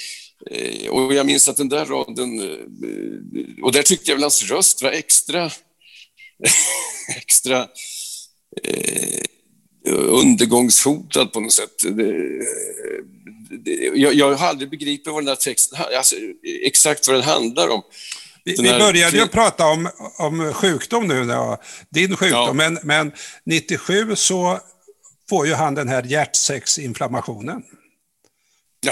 [0.91, 2.41] och jag minns att den där raden...
[2.41, 5.51] Eh, och där tyckte jag väl hans röst var extra...
[7.17, 7.69] extra
[8.65, 9.23] eh,
[9.95, 11.83] undergångshotad på något sätt.
[11.83, 12.13] Det,
[13.65, 15.79] det, jag, jag har aldrig begripit vad den där texten...
[15.97, 16.17] Alltså,
[16.65, 17.83] exakt vad den handlar om.
[18.45, 21.59] Vi, vi började ju prata om, om sjukdom nu, då,
[21.91, 22.53] din sjukdom, Ja.
[22.53, 23.13] men, men
[23.45, 24.61] 97 så
[25.29, 27.63] får ju han den här hjärtsäcksinflammationen.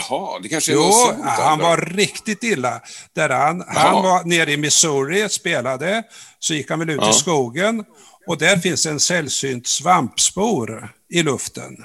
[0.09, 1.25] Jaha, det kanske Jo, något sånt.
[1.25, 2.81] han var riktigt illa.
[3.15, 6.03] Där han, han var nere i Missouri, spelade,
[6.39, 7.11] så gick han väl ut Ja.
[7.11, 7.85] i skogen
[8.27, 11.77] och där finns en sällsynt svampspor i luften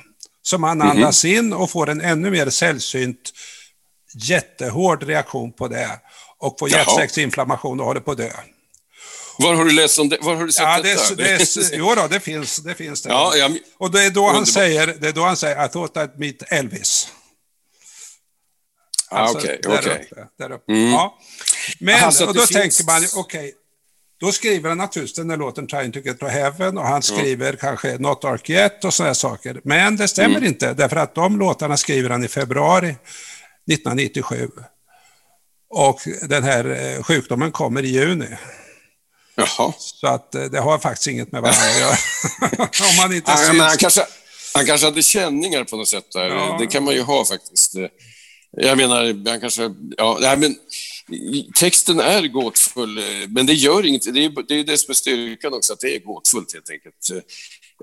[0.43, 0.67] som Mhm.
[0.67, 3.32] han andas in och får en ännu mer sällsynt
[4.15, 5.89] jättehård reaktion på det
[6.39, 8.30] och får hjärtsäcksinflammation och håller på att dö.
[9.38, 10.17] Var har du läst om det?
[10.21, 11.15] Var har du sett Ja, detta?
[11.15, 12.76] det, det, jo då, det finns det.
[12.76, 13.10] Finns det.
[13.10, 15.95] Ja, ja, och det är, då han säger, det är då han säger I thought
[15.95, 17.08] I'd meet Elvis.
[19.12, 20.08] Ah, Alltså, Okej, där okej.
[20.12, 20.71] uppe, där uppe.
[20.71, 20.91] Mm.
[20.91, 21.17] Ja.
[21.80, 23.54] Men Aha, och då finns- tänker man, okej,
[24.19, 27.54] då skriver han naturligtvis den där låten Trying to get to heaven och han skriver
[27.56, 29.62] kanske Not Dark Yet och sådana saker.
[29.63, 30.47] Men det stämmer Mm.
[30.47, 32.95] inte, därför att de låtarna skriver han i februari
[33.71, 34.50] 1997.
[35.69, 36.65] Och den här
[36.97, 38.38] eh, sjukdomen kommer i juni.
[39.36, 39.74] Jaha.
[39.78, 41.95] Så att eh, det har faktiskt inget med varandra att göra.
[42.89, 43.50] Om man inte Ja, syns.
[43.58, 44.06] men han, kanske,
[44.54, 46.30] han kanske hade känningar på något sätt där.
[46.30, 46.56] Ja.
[46.60, 47.74] Det kan man ju ha faktiskt.
[48.58, 49.74] Jag menar, han kanske...
[49.98, 50.56] Ja, nej, men
[51.56, 54.14] texten är gåtfull, men det gör inget.
[54.14, 57.26] Det är det, är det som är styrkan också, att det är gåtfullt helt enkelt.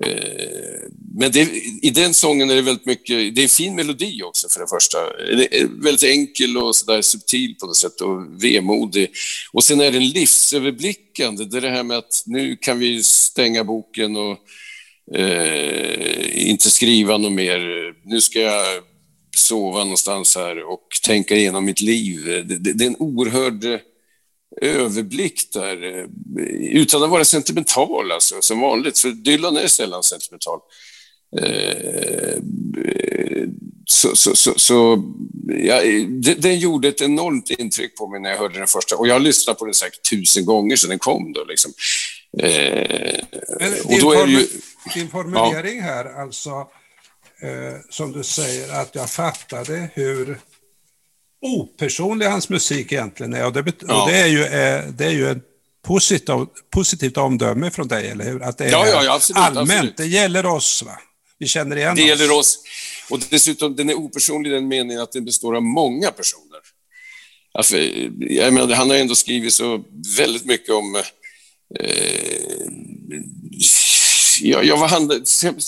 [0.05, 1.41] Eh, men det,
[1.83, 3.35] i den sången är det väldigt mycket...
[3.35, 4.99] Det är en fin melodi också för det första.
[5.37, 9.11] Det är väldigt enkel och så där subtil på något sätt och vemodig.
[9.53, 11.45] Och sen är den livsöverblickande.
[11.45, 14.39] Det är det här med att nu kan vi stänga boken och
[15.19, 17.61] eh, inte skriva något mer.
[18.05, 18.65] Nu ska jag
[19.39, 22.25] sova någonstans här och tänka igenom mitt liv.
[22.25, 23.81] Det, det, det är en oerhörd eh,
[24.63, 26.05] överblick där, eh,
[26.73, 30.59] utan att vara sentimental alltså, som vanligt, för Dylan är sällan sentimental.
[31.41, 32.39] Eh,
[33.91, 35.03] Så, så, så, så
[35.65, 38.97] ja, det, den gjorde ett enormt intryck på mig när jag hörde den första.
[38.97, 41.33] Och jag har lyssnat på den säkert tusen gånger sedan den kom.
[41.33, 41.73] Då, liksom.
[42.39, 43.21] eh,
[43.85, 44.47] och då är det ju...
[44.95, 46.51] din formulering här, alltså,
[47.91, 50.39] som du säger, att jag fattade hur
[51.43, 53.47] opersonlig hans musik egentligen är.
[53.47, 54.03] Och det, Ja.
[54.03, 55.39] och det är ju, eh, det är ju ett
[55.87, 58.43] positivt, positivt omdöme från dig, eller hur?
[58.43, 59.71] Att det är Ja, ja, absolut, allmänt.
[59.71, 59.97] absolut.
[59.97, 60.99] Det gäller oss, va?
[61.39, 62.09] Vi känner igen Det oss.
[62.09, 62.59] gäller oss.
[63.11, 66.59] Och dessutom, den är opersonlig i den meningen att den består av många personer.
[67.53, 67.77] Alltså,
[68.21, 69.85] jag menar, han har ändå skrivit så
[70.17, 71.03] väldigt mycket om...
[71.81, 72.69] Eh,
[74.43, 75.15] ja, jag var handla,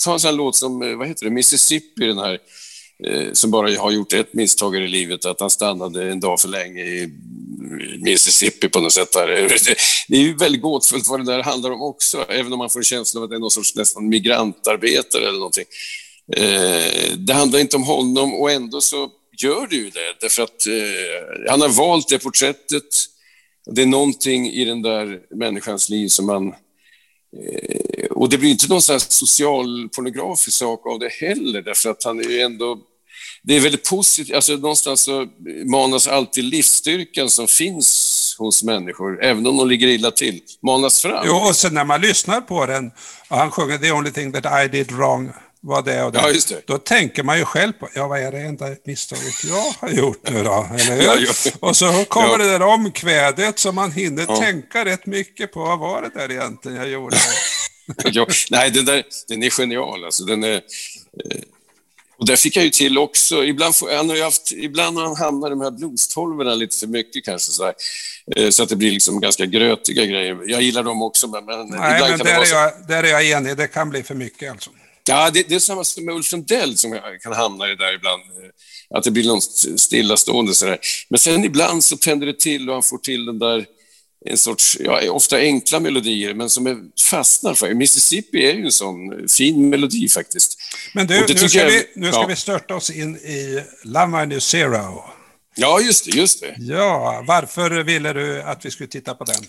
[0.03, 2.39] ta en sån låt som, eh, vad heter det, Mississippi, den här,
[3.07, 6.47] eh, som bara har gjort ett misstag i livet, att han stannade en dag för
[6.47, 7.09] länge i
[7.99, 9.11] Mississippi på något sätt.
[9.13, 9.27] Där.
[9.27, 9.47] Det,
[10.07, 12.79] det är ju väldigt gåtfullt vad det där handlar om också, även om man får
[12.79, 15.65] en känsla av att det är någon sorts nästan migrantarbetare eller någonting.
[16.33, 19.09] Eh, det handlar inte om honom och ändå så
[19.41, 22.83] gör det ju det, därför att eh, han har valt det porträttet.
[23.65, 26.53] Det är någonting i den där människans liv som man...
[27.37, 32.19] Eh, och det blir inte någon sån här sak av det heller, därför att han
[32.19, 32.77] är ju ändå...
[33.43, 35.27] Det är väldigt positivt, alltså någonstans så
[35.65, 41.23] manas alltid livsstyrkan som finns hos människor, även om de ligger illa till, manas fram.
[41.27, 42.91] Jo, och sen när man lyssnar på den
[43.29, 46.19] och han sjunger “The only thing that I did wrong” var det och det.
[46.19, 46.61] Ja, just det.
[46.65, 50.29] Då tänker man ju själv på, ja vad är det enda misstaget jag har gjort
[50.29, 50.67] nu då?
[50.73, 51.03] Eller hur?
[51.03, 51.51] Ja, ja.
[51.59, 55.59] Och så kommer det där omkvädet som man hinner tänka rätt mycket på.
[55.59, 57.17] Vad var det där egentligen jag gjorde?
[58.51, 60.05] nej, den, där, den är genial.
[60.05, 60.23] Alltså.
[60.23, 61.41] Den är, eh,
[62.17, 65.05] och där fick jag ju till också, ibland, får, han har ju haft, ibland har
[65.05, 67.73] han hamnat i de här blues-tolvorna lite för mycket kanske, så,
[68.35, 70.37] eh, så att det blir liksom ganska grötiga grejer.
[70.45, 73.07] Jag gillar dem också, men, Nej, ibland men kan det där är, jag, där är
[73.07, 73.57] jag enig.
[73.57, 74.69] Det kan bli för mycket alltså.
[75.05, 77.93] Ja, det, det är samma som med Ulf Lundell som jag kan hamna i där
[77.95, 78.21] ibland.
[78.21, 79.43] eh, Att det blir något
[79.79, 80.79] stillastående sådär.
[81.09, 83.65] Men sen ibland så tänder det till och han får till den där
[84.25, 86.77] en sorts, ja, ofta enkla melodier, men som är,
[87.09, 87.73] fastnar för.
[87.73, 90.57] Mississippi är ju en sån fin melodi faktiskt.
[90.93, 92.27] Men du, nu ska, jag- vi, nu ska ja.
[92.27, 95.03] vi störta oss in i Love New Zero.
[95.55, 96.55] Ja, just det, just det.
[96.59, 99.43] Ja, varför ville du att vi skulle titta på den?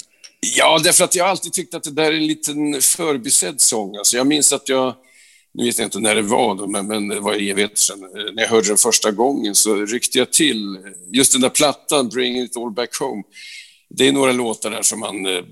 [0.56, 3.96] Ja, därför att jag alltid tyckt att det där är en liten förbisedd sång.
[3.96, 4.94] Alltså jag minns att jag,
[5.54, 8.34] nu vet jag inte när det var, då, men, men det var evigheter sedan, eh,
[8.34, 10.76] när jag hörde den första gången så ryckte jag till.
[10.76, 10.80] Eh,
[11.12, 13.22] just den där plattan, Bring It All Back Home,
[13.90, 15.42] det är några låtar där som man eh,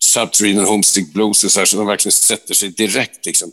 [0.00, 3.26] Subterranean Homestick Blues och så här, som de verkligen sätter sig direkt.
[3.26, 3.50] Liksom.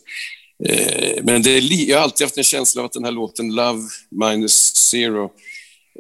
[0.65, 3.11] Eh, men det är li- jag har alltid haft en känsla av att den här
[3.11, 3.81] låten Love
[4.11, 5.29] Minus Zero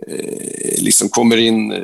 [0.07, 1.79] eh, liksom kommer in eh,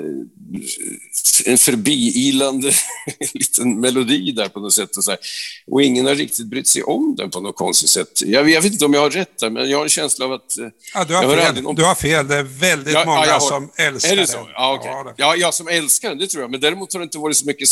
[1.46, 2.72] en förbiilande
[3.34, 4.98] liten melodi där på något sätt.
[4.98, 5.20] Och, så här.
[5.68, 8.22] och ingen har riktigt brytt sig om den på något konstigt sätt.
[8.26, 10.32] Jag, jag vet inte om jag har rätt där, men jag har en känsla av
[10.34, 10.58] att...
[10.58, 11.64] eh, Ja, du har, fel.
[11.64, 12.28] någon- du har fel.
[12.28, 14.28] Det är väldigt Ja, många ja, har- som älskar Är det den.
[14.28, 14.50] så?
[14.54, 14.92] Ja, okej.
[14.92, 16.52] Ja, det- ja, jag som älskar den, det tror jag.
[16.52, 17.70] Men däremot har det inte varit så mycket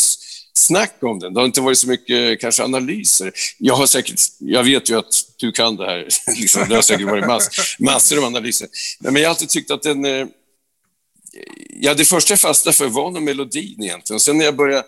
[0.52, 1.34] snack om den.
[1.34, 3.32] Det har inte varit så mycket kanske analyser.
[3.58, 6.08] Jag har säkert, jag vet ju att du kan det här.
[6.40, 8.68] liksom, det har säkert varit mass, massor av analyser.
[9.00, 10.28] Men jag har alltid tyckt att den...
[11.68, 14.20] Ja, det första jag fastnade för var nog melodin egentligen.
[14.20, 14.84] Sen när jag började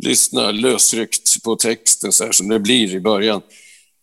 [0.00, 3.42] lyssna lösryckt på texten så här som det blir i början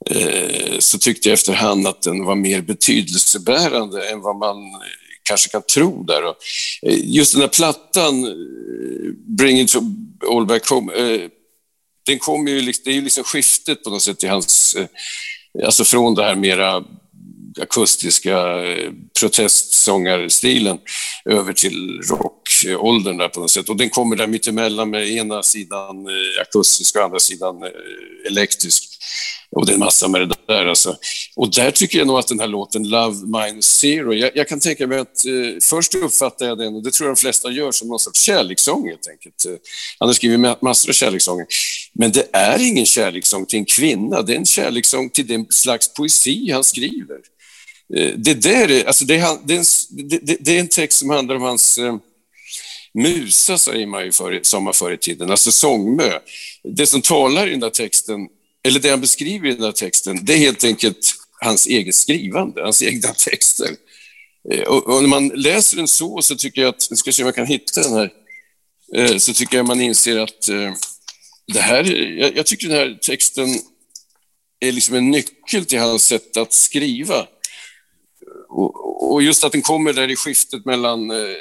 [0.10, 4.58] eh, så tyckte jag efterhand att den var mer betydelsebärande än vad man
[5.24, 6.24] kanske kan tro där.
[6.24, 6.36] Och,
[6.82, 8.32] eh, just den här plattan, eh,
[9.38, 9.76] Bring it
[10.32, 11.22] all back home, eh,
[12.06, 15.66] den kom ju, liksom, det är ju liksom skiftet på något sätt i hans, eh,
[15.66, 16.84] alltså från det här mera
[17.60, 20.78] akustiska eh, protestsångarstilen
[21.26, 23.18] över till rockåldern.
[23.18, 23.70] där på något sätt.
[23.70, 27.70] Och den kommer där mittemellan med ena sidan eh, akustisk och andra sidan eh,
[28.28, 28.84] elektrisk.
[29.52, 30.98] Och det är en massa med det där alltså.
[31.36, 34.60] Och där tycker jag nog att den här låten Love Minus Zero, jag, jag kan
[34.60, 37.72] tänka mig att eh, först uppfattar jag den, och det tror jag de flesta gör,
[37.72, 39.46] som någon sorts kärlekssång helt enkelt.
[39.46, 39.52] Eh,
[40.00, 41.46] han har skrivit massor av kärlekssånger.
[41.94, 45.94] Men det är ingen kärlekssång till en kvinna, det är en kärlekssång till den slags
[45.94, 47.18] poesi han skriver.
[47.96, 49.66] Eh, det, där, alltså det, är, det, är en,
[50.26, 51.98] det, det är en text som handlar om hans eh,
[52.94, 56.20] musa, säger man ju förr, som man förr i tiden, alltså sångmö.
[56.64, 58.28] Det som talar i den där texten,
[58.64, 62.62] eller det han beskriver i den där texten, det är helt enkelt hans eget skrivande,
[62.62, 63.70] hans egna texter.
[64.52, 67.24] Eh, och, och när man läser den så, så tycker jag att, nu ska se
[67.24, 68.12] om jag kan hitta den här,
[68.96, 70.74] eh, så tycker jag man inser att eh,
[71.54, 71.84] det här,
[72.20, 73.50] jag, jag tycker den här texten
[74.60, 77.28] är liksom en nyckel till hans sätt att skriva
[78.58, 81.38] och, och, just att den kommer där i skiftet mellan eh,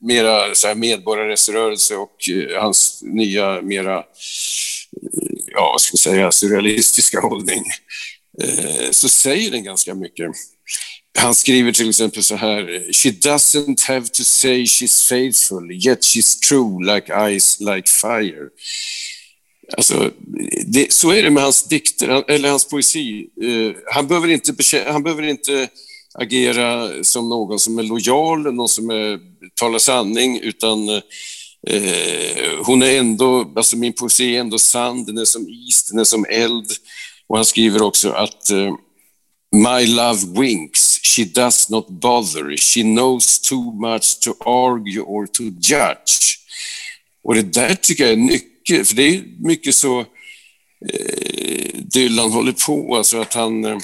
[0.00, 4.04] mera så här medborgarrättsrörelse och eh, hans nya, mera, eh,
[5.46, 7.64] ja, vad ska jag säga, surrealistiska hållning,
[8.42, 10.30] eh, så säger den ganska mycket.
[11.18, 16.38] Han skriver till exempel så här, She doesn't have to say she's faithful, yet she's
[16.48, 18.48] true like ice, like fire.
[19.76, 20.10] Alltså,
[20.66, 23.26] det, så är det med hans dikter, eller hans poesi.
[23.42, 25.68] Eh, han behöver inte, han behöver inte
[26.14, 29.18] agera som någon som är lojal, någon som är,
[29.54, 30.88] talar sanning, utan
[31.68, 35.98] eh, hon är ändå, alltså min poesi är ändå sann, den är som is, den
[35.98, 36.66] är som eld.
[37.26, 38.74] Och han skriver också att eh,
[39.52, 45.42] My love winks, she does not bother, she knows too much to argue or to
[45.42, 46.36] judge.
[47.24, 52.52] Och det där tycker jag är nyckeln, för det är mycket så eh, Dylan håller
[52.66, 53.78] på, alltså att han eh,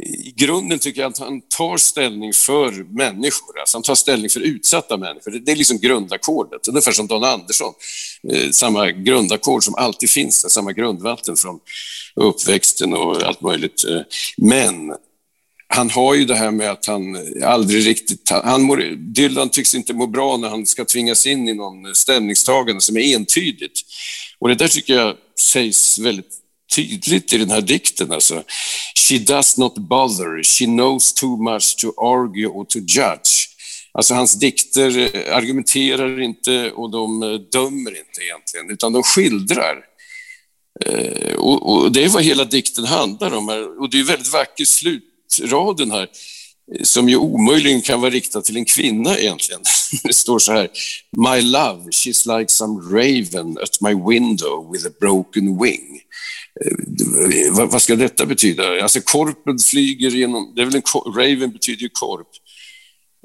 [0.00, 3.60] i grunden tycker jag att han tar ställning för människor.
[3.60, 5.30] Alltså han tar ställning för utsatta människor.
[5.30, 7.74] Det är liksom grundackordet, ungefär som Don Andersson.
[8.32, 11.60] Eh, samma grundackord som alltid finns, samma grundvatten från
[12.14, 13.84] uppväxten och allt möjligt.
[13.84, 14.00] Eh,
[14.36, 14.94] men
[15.68, 18.30] han har ju det här med att han aldrig riktigt...
[18.30, 18.76] Han mår,
[19.14, 23.16] Dylan tycks inte må bra när han ska tvingas in i någon ställningstagande som är
[23.16, 23.80] entydigt.
[24.38, 26.41] Och det där tycker jag sägs väldigt
[26.74, 28.12] tydligt i den här dikten.
[28.12, 28.42] Alltså.
[29.08, 33.48] She does not bother, she knows too much to argue or to judge.
[33.94, 39.84] Alltså hans dikter eh, argumenterar inte och de eh, dömer inte egentligen, utan de skildrar.
[40.86, 43.48] Eh, och, och, det är vad hela dikten handlar om.
[43.80, 46.08] Och det är väldigt vacker slutraden här,
[46.74, 49.60] eh, som ju omöjligen kan vara riktad till en kvinna egentligen.
[50.02, 50.68] Det står så här.
[51.16, 56.00] My love, she's like some raven at my window with a broken wing.
[56.60, 58.82] Eh, vad, vad, ska detta betyda?
[58.82, 60.82] Alltså korpen flyger genom, det är väl en,
[61.16, 62.28] Raven betyder ju korp.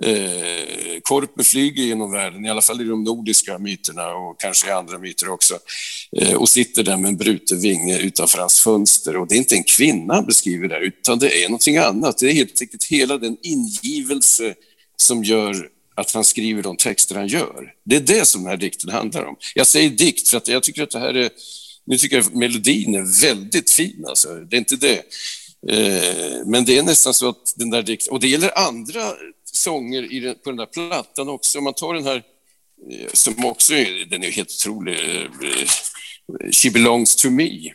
[0.03, 4.71] Eh, korpen flyger genom världen, i alla fall i de nordiska myterna och kanske i
[4.71, 5.57] andra myter också,
[6.17, 9.17] eh, och sitter där med en bruten vinge utanför hans fönster.
[9.17, 12.17] Och det är inte en kvinna han beskriver där, utan det är någonting annat.
[12.17, 14.53] Det är helt enkelt hela den ingivelse
[14.97, 17.73] som gör att han skriver de texter han gör.
[17.85, 19.35] Det är det som den här dikten handlar om.
[19.55, 21.29] Jag säger dikt för att jag tycker att det här är
[21.87, 24.35] nu tycker jag att melodin är väldigt fin, alltså.
[24.35, 25.03] det är inte det.
[25.69, 29.13] Eh, men det är nästan så att den där dikten, och det gäller andra
[29.51, 31.57] sånger i den, på den där plattan också.
[31.57, 32.23] Om man tar den här,
[32.91, 35.67] eh, som också är, den är helt otrolig, eh,
[36.51, 37.73] She belongs to me.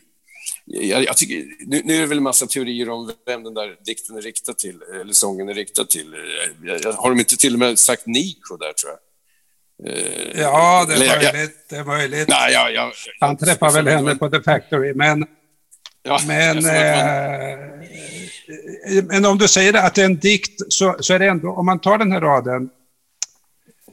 [0.65, 3.75] Jag, jag tycker, nu, nu, är det väl en massa teorier om vem den där
[3.85, 6.13] dikten är riktad till, eller sången är riktad till.
[6.13, 8.99] Eh, jag, har de inte till och med sagt Nico där, tror jag?
[9.85, 11.69] Eh, ja, det är möjligt.
[11.69, 12.27] Det är möjligt.
[12.27, 15.25] Nej, ja, ja, Han träffar väl henne på The Factory, men...
[16.05, 17.57] Ja, men, eh,
[19.03, 21.65] men om du säger att det är en dikt, så, så är det ändå, om
[21.65, 22.69] man tar den här raden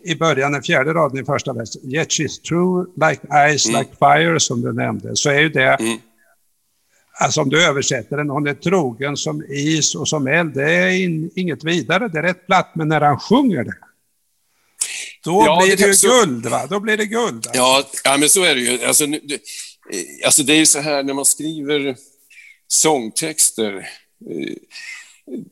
[0.05, 3.21] i början, den fjärde raden i första versen, Yet she's true like
[3.57, 3.81] ice, mm.
[3.81, 5.99] like fire, som du nämnde, så är ju det, mm.
[7.21, 10.91] alltså om du översätter den, hon är trogen som is och som eld, det är
[10.91, 13.75] in, inget vidare, det är rätt platt, men när han sjunger det,
[15.25, 16.09] då ja, blir det, ju så...
[16.09, 16.67] guld, va?
[16.67, 17.47] Då blir det guld.
[17.55, 18.85] Ja, ja, men så är det ju.
[18.85, 19.41] Alltså, det,
[20.25, 21.97] alltså, det är ju så här när man skriver
[22.69, 23.77] sångtexter
[24.31, 24.55] eh,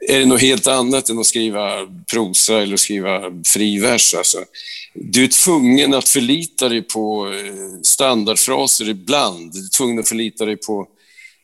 [0.00, 4.14] är det något helt annat än att skriva prosa eller skriva frivers.
[4.14, 4.44] Alltså.
[4.94, 9.52] Du är tvungen att förlita dig på eh, standardfraser ibland.
[9.52, 10.88] Du är tvungen att förlita dig på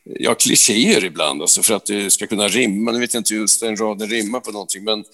[0.05, 2.93] ja, klichéer ibland alltså för att det ska kunna rimma.
[2.93, 5.05] Nu vet jag inte just den raden rimmar på någonting, men Eh,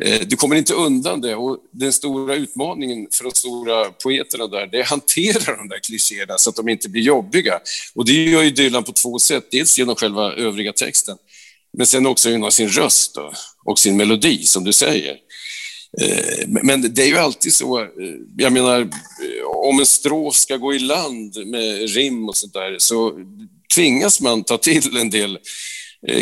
[0.00, 4.66] Eh, du kommer inte undan det och den stora utmaningen för de stora poeterna där,
[4.66, 7.60] det är att hantera de där klichéerna så att de inte blir jobbiga.
[7.94, 11.16] Och det gör ju Dylan på två sätt, dels genom själva övriga texten,
[11.76, 13.32] men sen också genom sin röst då,
[13.64, 15.16] och sin melodi, som du säger.
[16.00, 17.86] Eh, men det är ju alltid så, eh,
[18.36, 18.88] jag menar,
[19.66, 23.12] om en strof ska gå i land med rim och sånt där, så
[23.74, 25.38] tvingas man ta till en del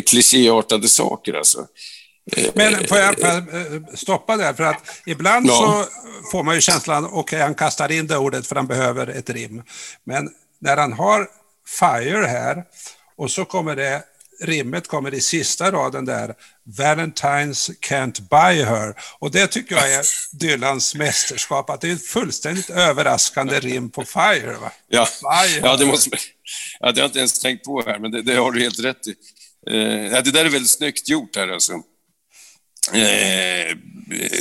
[0.07, 1.67] klichéartade saker alltså.
[2.55, 4.53] Men får jag, eh, stoppa där?
[4.53, 5.53] För att ibland Ja.
[5.53, 5.87] så
[6.31, 9.63] får man ju känslan, okej han kastar in det ordet för han behöver ett rim.
[10.05, 11.29] Men när han har
[11.81, 12.65] fire här
[13.17, 14.03] och så kommer det,
[14.43, 16.35] rimmet kommer i sista raden där,
[16.79, 18.95] Valentines can't buy her.
[19.19, 24.05] Och det tycker jag är Dylans mästerskap, att det är ett fullständigt överraskande rim på
[24.05, 24.57] fire.
[24.61, 24.73] Va?
[24.89, 25.61] Ja, Fire.
[25.65, 26.11] ja, det måste
[26.81, 28.81] ja, det har jag inte ens tänkt på här, men det, det har du helt
[28.81, 29.11] rätt i.
[29.67, 31.73] Eh, det där är väldigt snyggt gjort här alltså.
[32.95, 33.77] Eh,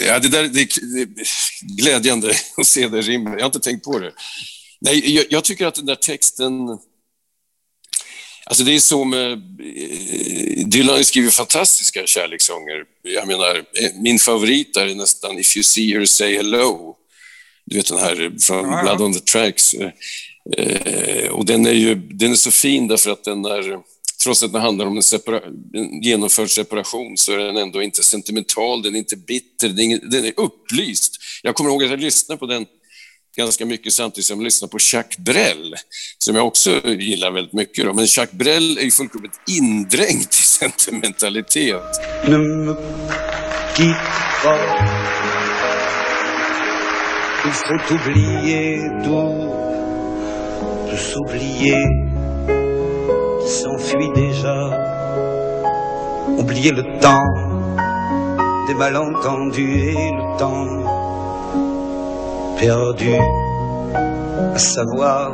[0.08, 1.08] ja, det där det, det är
[1.78, 3.34] glädjande att se det rimmet.
[3.34, 4.12] Jag har inte tänkt på det.
[4.82, 6.54] Nej, jag, jag tycker att den där texten...
[8.45, 9.32] Alltså det är så med...
[9.32, 9.38] eh,
[10.66, 12.84] Dylan skriver fantastiska kärlekssånger.
[13.04, 16.95] Jag menar, eh, min favorit är nästan If you see her say hello.
[17.66, 18.84] Du vet den här från Ja, ja.
[18.84, 19.74] Blood on the Tracks.
[20.58, 23.80] Eh, och den är ju den är så fin därför att den är,
[24.24, 25.41] trots att den handlar om en, separa,
[25.74, 29.84] en genomförd separation, så är den ändå inte sentimental, den är inte bitter, den är,
[29.84, 31.17] ingen- den är upplyst.
[31.43, 32.65] Jag kommer ihåg att jag lyssnade på den
[33.38, 35.76] ganska mycket samtidigt som jag lyssnade på Jacques Brel,
[36.17, 37.86] som jag också gillar väldigt mycket.
[37.86, 37.93] Då.
[37.93, 41.82] Men Jacques Brel är ju fullkomligt indränkt i sentimentalitet.
[42.28, 42.76] Ne me
[53.50, 54.70] s'enfuit déjà.
[56.38, 57.34] Oublier le temps
[58.68, 60.68] des malentendus et le temps
[62.60, 63.16] perdu
[64.54, 65.32] à savoir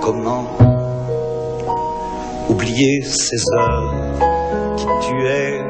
[0.00, 0.46] comment
[2.48, 3.92] oublier ces heures
[4.76, 5.60] qui tuait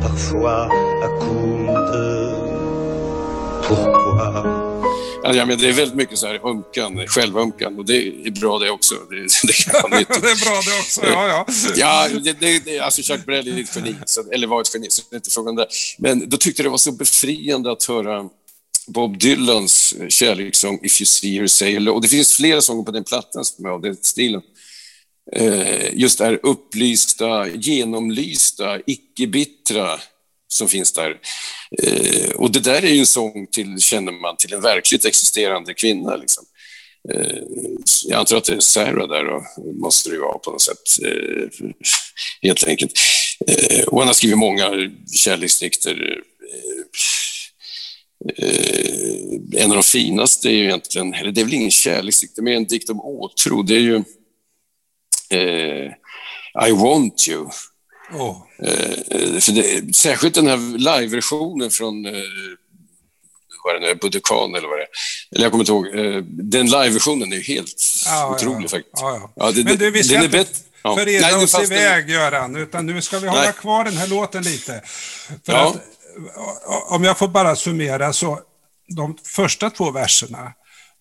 [0.00, 0.68] parfois
[1.02, 2.34] à coup de
[3.66, 4.53] pourquoi.
[5.24, 8.58] Ja, ja, men det är väldigt mycket så här ömkan, självömkan och det är bra
[8.58, 8.94] det också.
[8.94, 11.46] Det, det kan det är bra det också, ja ja.
[11.76, 14.90] Ja, det, det, det, alltså Jacques Brel är ett geni, så, eller var ett geni,
[14.90, 15.66] så det är inte frågan det.
[15.98, 18.28] Men då tyckte jag det var så befriande att höra
[18.86, 21.92] Bob Dylans kärlekssång If you see her say hello.
[21.92, 24.42] Och det finns flera sånger på den plattan som är av den stilen.
[25.32, 30.00] Eh, just det här upplysta, genomlysta, icke-bittra
[30.48, 31.16] som finns där.
[31.82, 35.74] Eh, och det där är ju en sång till, känner man, till en verkligt existerande
[35.74, 36.16] kvinna.
[36.16, 36.44] Liksom.
[37.12, 37.38] Eh,
[38.04, 39.42] jag antar att det är Sarah där och
[39.82, 41.04] måste det ju vara på något sätt.
[41.04, 41.48] Eh,
[42.42, 42.92] helt enkelt.
[43.46, 44.70] Eh, och han har skrivit många
[45.16, 46.22] kärleksdikter.
[46.52, 46.84] Eh,
[48.38, 52.40] eh, en av de finaste är ju egentligen, eller det är väl ingen kärleksdikt, det
[52.40, 53.62] är mer en dikt om åtrå.
[53.62, 53.96] Det är ju
[55.30, 55.92] eh,
[56.68, 57.48] I want you.
[59.40, 62.12] För det, särskilt den här live-versionen från eh,
[63.64, 64.88] vad är det nu är, Budokan eller vad det är.
[65.32, 65.86] Eller jag kommer inte ihåg.
[66.14, 68.92] Eh, den live-versionen är ju helt Ja, otrolig ja, faktiskt.
[69.02, 69.50] Ja, ja.
[69.52, 70.36] det- Men du, vi ska är inte
[71.36, 73.52] nu oss iväg, Göran, utan nu ska vi hålla Nej.
[73.52, 74.82] kvar den här låten lite.
[75.46, 75.76] För att,
[76.88, 78.40] om jag får bara summera, så
[78.88, 80.52] de första två verserna,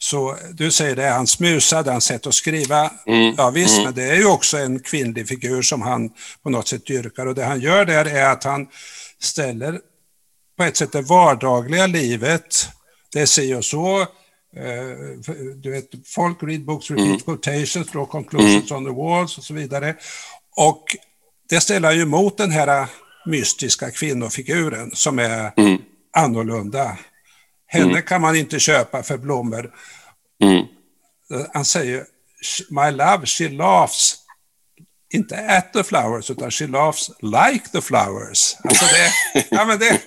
[0.04, 2.92] så du säger det är hans musa, det är hans sätt att skriva.
[3.06, 3.36] Mm.
[3.38, 6.10] Ja visst, men det är ju också en kvinnlig figur som han
[6.44, 7.26] på något sätt dyrkar.
[7.26, 8.68] Och det han gör där är att han
[9.22, 9.80] ställer
[10.58, 12.68] på ett sätt det vardagliga livet,
[13.14, 14.02] det si och så.
[14.02, 14.08] eh,
[15.56, 19.96] Du vet, folk read books, repeat quotations, draw conclusions on the walls och så vidare.
[20.56, 20.84] Och
[21.50, 22.88] det ställer ju emot den här
[23.26, 25.52] mystiska kvinnofiguren som är
[26.18, 26.98] annorlunda.
[27.74, 29.72] Henne kan man inte köpa för blommor.
[30.44, 30.66] Mm.
[31.54, 32.06] Han säger,
[32.70, 34.20] my love, she laughs
[35.14, 38.56] inte at the flowers, utan she laughs like the flowers.
[38.64, 40.02] Alltså det, ja men det,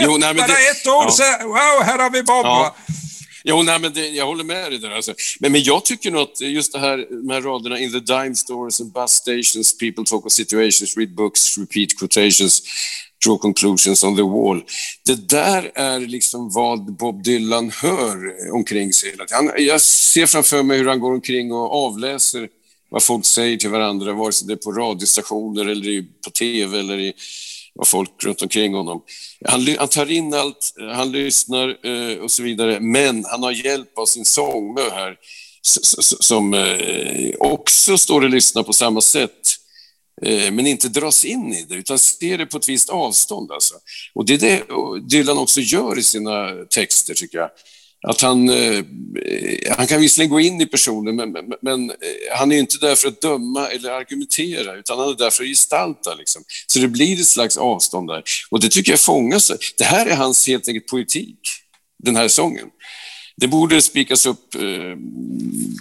[0.00, 1.10] jo, nej, men bara det, ett ord ja.
[1.10, 2.46] så, wow, här har vi Bob.
[2.46, 2.76] Ja.
[3.46, 4.90] Jo, nej, men det, jag håller med dig där.
[4.90, 5.14] Alltså.
[5.40, 8.34] Men, men jag tycker nog att just det här, de här raderna in the dime
[8.34, 12.62] stores and bus stations, people talk of situations, read books, repeat quotations,
[13.24, 14.62] draw conclusions on the wall.
[15.06, 18.16] Det där är liksom vad Bob Dylan hör
[18.54, 19.10] omkring sig.
[19.10, 19.46] hela tiden.
[19.46, 22.48] Han, jag ser framför mig hur han går omkring och avläser
[22.88, 26.98] vad folk säger till varandra, vare sig det är på radiostationer eller på tv eller
[26.98, 27.12] i
[27.74, 29.02] vad folk runt omkring honom.
[29.44, 33.98] Han, han tar in allt, han lyssnar eh, och så vidare, men han har hjälp
[33.98, 35.16] av sin sångmö här
[36.20, 39.43] som eh, också står och lyssnar på samma sätt
[40.24, 43.52] Eh, men inte dras in i det, utan ser det på ett visst avstånd.
[43.52, 43.74] Alltså.
[44.14, 44.62] Och det är det
[45.08, 47.50] Dylan också gör i sina texter, tycker jag.
[48.08, 48.84] att han, eh,
[49.76, 51.96] han kan visserligen gå in i personen, men, men, men eh,
[52.36, 55.48] han är inte där för att döma eller argumentera, utan han är där för att
[55.48, 56.14] gestalta.
[56.14, 56.42] Liksom.
[56.66, 58.22] Så det blir ett slags avstånd där.
[58.50, 59.52] Och det tycker jag fångas.
[59.78, 61.38] Det här är hans helt enkelt politik,
[62.04, 62.66] den här sången.
[63.36, 64.96] Det borde spikas upp eh,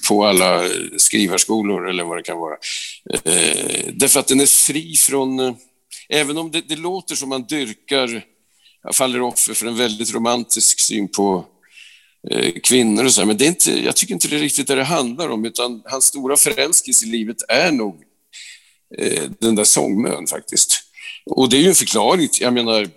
[0.08, 0.64] på alla
[0.98, 2.58] skrivarskolor eller vad det kan vara.
[3.24, 5.40] Eh, därför att den är fri från...
[5.40, 5.54] Eh,
[6.10, 8.24] även om det, det låter som man dyrkar,
[8.94, 11.46] faller offer för en väldigt romantisk syn på
[12.32, 14.76] eh, kvinnor och så, men det är inte, jag tycker inte det är riktigt det
[14.76, 18.02] det handlar om, utan hans stora förälskelse i livet är nog
[18.98, 20.80] eh, den där sångmön faktiskt.
[21.26, 22.90] Och det är ju en förklaring, jag menar,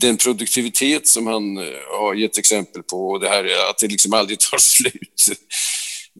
[0.00, 1.64] den produktivitet som han eh,
[1.98, 5.30] har gett exempel på och det här att det liksom aldrig tar slut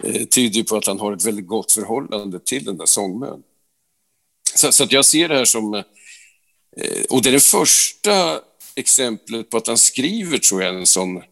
[0.05, 3.43] eh, tyder på att han har ett väldigt gott förhållande till den där sångmön.
[4.55, 5.75] Så, så att jag ser det här som...
[5.75, 5.83] Eh,
[7.11, 8.41] och det är det första
[8.75, 11.23] exemplet på att han skriver, tror jag, en sån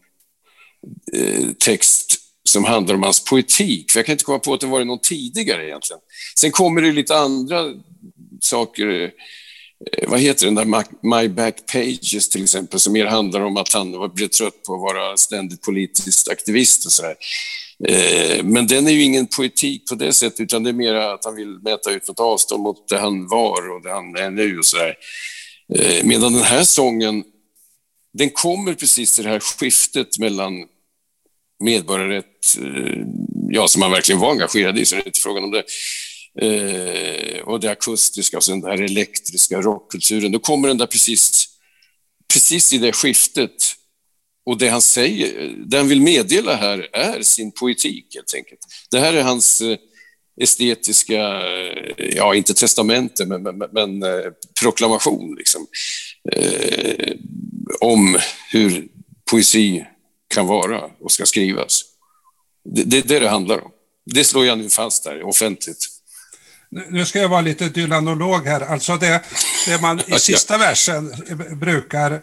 [1.59, 2.15] text
[2.49, 3.91] som handlar om hans poetik.
[3.91, 6.01] För jag kan inte komma på att det varit någon tidigare egentligen.
[6.39, 7.75] Sen kommer det lite andra
[8.41, 9.13] saker
[9.87, 13.73] Eh, vad heter den där My Back Pages till exempel, som mer handlar om att
[13.73, 17.17] han blev trött på att vara ständigt politiskt aktivist och sådär.
[17.89, 21.25] Eh, men den är ju ingen poetik på det sättet, utan det är mer att
[21.25, 24.59] han vill mäta ut något avstånd mot det han var och det han är nu
[24.59, 24.95] och sådär.
[25.75, 27.25] Eh, medan den här sången,
[28.13, 30.53] den kommer precis i det här skiftet mellan
[31.65, 32.57] medborgarrätt,
[33.51, 35.65] ja, som han verkligen var engagerad i, så det är inte frågan om det,
[36.43, 40.33] eh, och det akustiska och sen den här elektriska rockkulturen.
[40.33, 41.49] Då kommer den där precis,
[42.33, 43.75] precis i det skiftet.
[44.47, 48.61] Och det han säger, det han vill meddela här är sin poetik helt enkelt.
[48.91, 49.77] Det här är hans eh,
[50.41, 55.67] estetiska, eh, ja inte testamente, men, men, men eh, proklamation liksom.
[56.33, 57.13] Eh,
[57.81, 58.19] om
[58.53, 58.89] hur
[59.31, 59.85] poesi
[60.35, 61.85] kan vara och ska skrivas.
[62.65, 63.71] Det är det det handlar om.
[64.07, 65.98] Det slår jag nu fast här offentligt.
[66.71, 68.61] Nu ska jag vara lite dylanolog här.
[68.61, 69.23] Alltså det,
[69.67, 71.15] det man i sista versen
[71.57, 72.21] brukar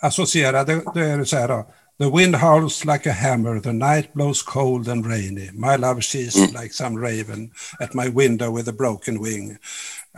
[0.00, 1.66] associera, det, det är så här då.
[1.98, 5.50] The wind howls like a hammer, the night blows cold and rainy.
[5.52, 6.62] My love she's mm.
[6.62, 9.56] like some raven at my window with a broken wing.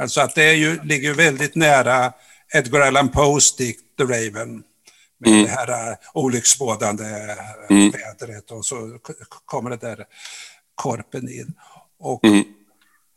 [0.00, 2.12] Alltså att det är ju, ligger väldigt nära
[2.54, 4.62] Edgar Allan Poes dikt The Raven.
[5.18, 5.42] Med mm.
[5.42, 7.04] det här uh, olycksbådande
[7.70, 7.90] mm.
[7.90, 8.98] vädret och så
[9.44, 10.04] kommer det där
[10.74, 11.54] korpen in.
[11.98, 12.44] Och mm.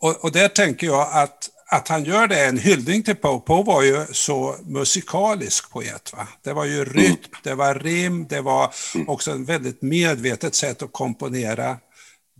[0.00, 3.40] Och, och där tänker jag att, att han gör det en hyllning till Poe.
[3.40, 6.12] Poe var ju så musikalisk poet.
[6.16, 6.28] Va?
[6.42, 7.16] Det var ju rytm, mm.
[7.42, 8.74] det var rim, det var
[9.06, 11.76] också en väldigt medvetet sätt att komponera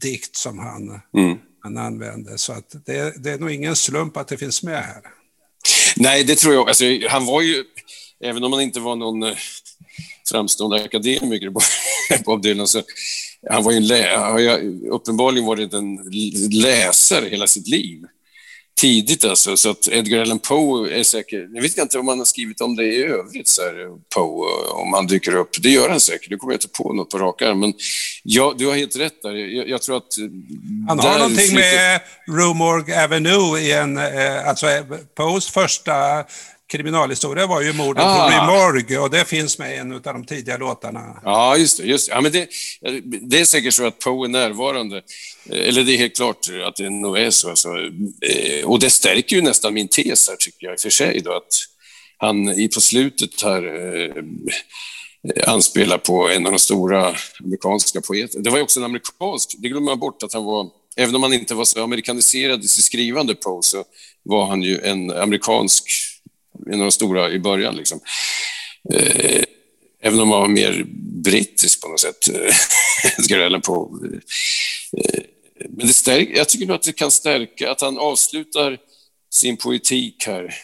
[0.01, 1.39] dikt som han, mm.
[1.61, 2.39] han använde.
[2.39, 5.03] Så att det, det är nog ingen slump att det finns med här.
[5.97, 6.69] Nej, det tror jag.
[6.69, 7.65] Alltså, han var ju,
[8.21, 9.37] även om han inte var någon eh,
[10.31, 11.53] framstående akademiker,
[12.25, 12.83] Bob Dylan, så
[13.51, 14.61] han var ju lä har
[14.91, 15.97] uppenbarligen varit en
[16.51, 18.03] läsare hela sitt liv.
[18.81, 22.25] Tidigt alltså, så att Edgar Allan Poe är säkert, jag vet inte om han har
[22.25, 23.75] skrivit om det i övrigt, så här,
[24.15, 25.51] Poe, om han dyker upp.
[25.63, 27.61] Det gör han säkert, det kommer jag inte på något på rak arm.
[27.61, 27.73] Men
[28.23, 29.35] ja, du har helt rätt där.
[29.35, 30.17] Jag, jag tror att...
[30.89, 34.85] Han har någonting med Rumorg Avenue i en, eh, alltså eh,
[35.17, 36.25] Poes första
[36.69, 38.29] kriminalhistoria var ju mordet ah.
[38.29, 41.21] på Remorgue och det finns med i en av de tidiga låtarna.
[41.25, 41.85] Ja, just det.
[41.85, 42.15] Just det.
[42.15, 42.49] Ja, men det,
[43.21, 45.03] det är säkert så att Poe är närvarande.
[45.51, 47.51] Eller det är helt klart att det nog är så.
[47.51, 47.69] Alltså.
[48.23, 51.21] Eh, och det stärker ju nästan min tes här, tycker jag, i och för sig.
[51.25, 51.53] Då, att
[52.19, 53.63] han i på slutet här
[54.07, 54.23] eh,
[55.47, 57.15] anspelar på en av de stora
[57.45, 58.43] amerikanska poeterna.
[58.43, 60.67] Det var ju också en amerikansk, det glömmer man bort att han var,
[60.97, 63.85] även om han inte var så amerikaniserad i sitt skrivande Poe, så
[64.23, 65.85] var han ju en amerikansk
[66.67, 67.77] en av de stora i början.
[67.77, 68.01] Liksom.
[68.95, 69.43] Eh,
[70.03, 70.85] även om han var mer
[71.23, 74.01] brittisk på något sätt, eh, på.
[74.97, 75.23] Eh,
[75.69, 78.79] men det stärk, jag tycker nog att det kan stärka att han avslutar
[79.31, 80.55] sin poetik här,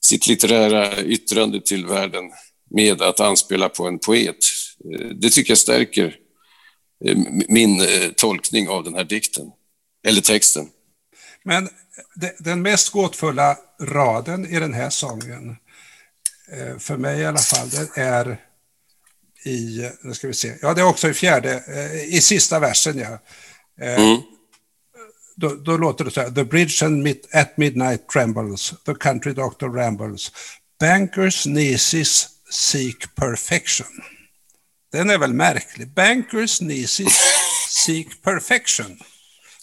[0.00, 2.24] sitt litterära yttrande till världen
[2.70, 4.36] med att anspela på en poet.
[4.94, 6.16] Eh, det tycker jag stärker
[7.04, 7.82] eh, min
[8.16, 9.46] tolkning av den här dikten,
[10.06, 10.68] eller texten.
[11.44, 11.68] Men
[12.38, 15.56] den mest gåtfulla raden i den här sången,
[16.52, 18.38] eh, för mig i alla fall, det är
[19.44, 22.98] i, nu ska vi se, ja det är också i fjärde, eh, i sista versen
[22.98, 23.18] ja.
[23.80, 24.22] Eh, mm.
[25.36, 26.86] Då, då, låter det så här, the bridge
[27.32, 30.32] at midnight trembles, the country doctor rambles,
[30.80, 33.86] bankers nieces seek perfection.
[34.92, 35.88] Den är väl märklig.
[35.94, 37.18] Bankers nieces
[37.68, 39.00] seek perfection.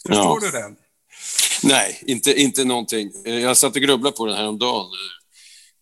[0.06, 0.50] Förstår ja.
[0.50, 0.76] du den?
[1.62, 3.12] Nej, inte, inte någonting.
[3.24, 4.88] Eh, jag satt och grubblade på den här om dagen eh,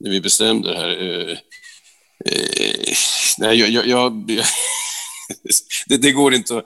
[0.01, 1.31] när vi bestämde det här.
[1.33, 1.39] Eh,
[3.39, 4.27] nej, jag, jag, jag,
[5.87, 6.63] det, det, går inte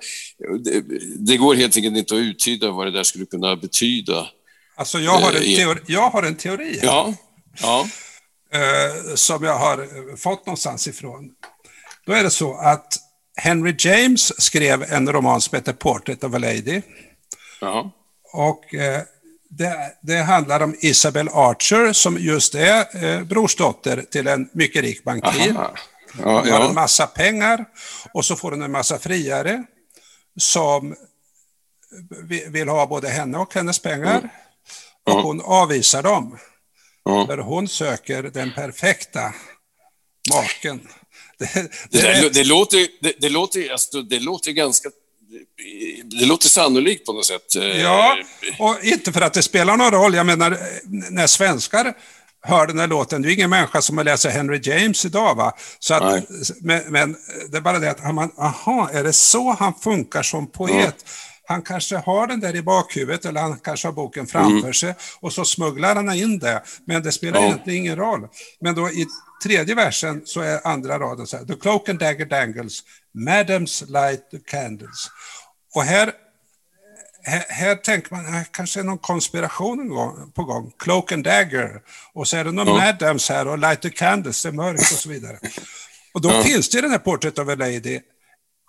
[0.64, 0.82] det,
[1.18, 4.26] det, går helt enkelt inte att uttyda vad det där skulle kunna betyda.
[4.76, 7.14] Alltså jag har en teori, jag har en teori här, ja,
[7.60, 7.86] ja.
[9.14, 11.30] Som jag har fått någonstans ifrån.
[12.06, 12.94] Då är det så att
[13.36, 16.82] Henry James skrev en roman som heter Portrait of a Lady.
[17.60, 17.92] Ja.
[18.32, 19.02] Och eh,
[19.50, 25.04] det, det, handlar om Isabel Archer som just är eh, brorsdotter till en mycket rik
[25.04, 25.54] bankir.
[25.54, 25.74] Ja,
[26.16, 27.64] hon har en massa pengar
[28.14, 29.64] och så får hon en massa friare
[30.38, 30.94] som
[32.46, 34.18] vill ha både henne och hennes pengar.
[34.18, 34.28] Mm.
[35.04, 36.38] Och hon avvisar dem.
[37.08, 37.26] Mm.
[37.26, 39.34] För hon söker den perfekta
[40.32, 40.88] maken.
[41.38, 41.54] Det,
[41.90, 42.86] det, det, det låter,
[43.20, 44.90] det, låter, alltså, det låter ganska
[46.04, 47.54] det låter sannolikt på något sätt.
[47.54, 48.16] Ja,
[48.58, 50.14] och inte för att det spelar någon roll.
[50.14, 50.58] Jag menar,
[51.10, 51.94] när svenskar
[52.42, 55.34] hör den här låten, det är ingen människa som läser Henry James idag.
[55.34, 55.52] Va?
[55.78, 56.24] Så att,
[56.60, 57.16] men, men,
[57.50, 60.94] det är bara det att, man, aha, är det så han funkar som poet?
[61.04, 61.12] Ja.
[61.46, 64.74] Han kanske har den där i bakhuvudet eller han kanske har boken framför mm.
[64.74, 66.62] sig och så smugglar han in det.
[66.84, 67.46] Men det spelar ja.
[67.46, 68.28] egentligen ingen roll.
[68.60, 69.06] Men då i
[69.42, 71.44] tredje versen så är andra raden så här.
[71.44, 72.80] The cloak and dagger dangles,
[73.14, 75.10] madams light the candles.
[75.74, 76.12] Och här,
[77.22, 79.90] här, här tänker man, här kanske är någon konspiration
[80.34, 80.72] på gång.
[80.78, 81.82] Cloak and dagger.
[82.12, 82.76] Och så är det någon ja.
[82.76, 85.38] madams här och light the candles, det är mörkt och så vidare.
[86.14, 86.42] Och då ja.
[86.42, 88.00] finns det i den här Portrait of a Lady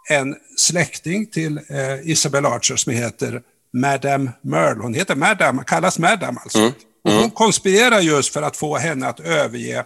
[0.10, 3.42] en släkting till eh, Isabel Archer som heter
[3.74, 4.82] Madame Merle.
[4.82, 6.60] Hon heter Madame, kallas Madame alltså.
[6.60, 6.74] Mm.
[7.04, 9.86] Och hon konspirerar just för att få henne att överge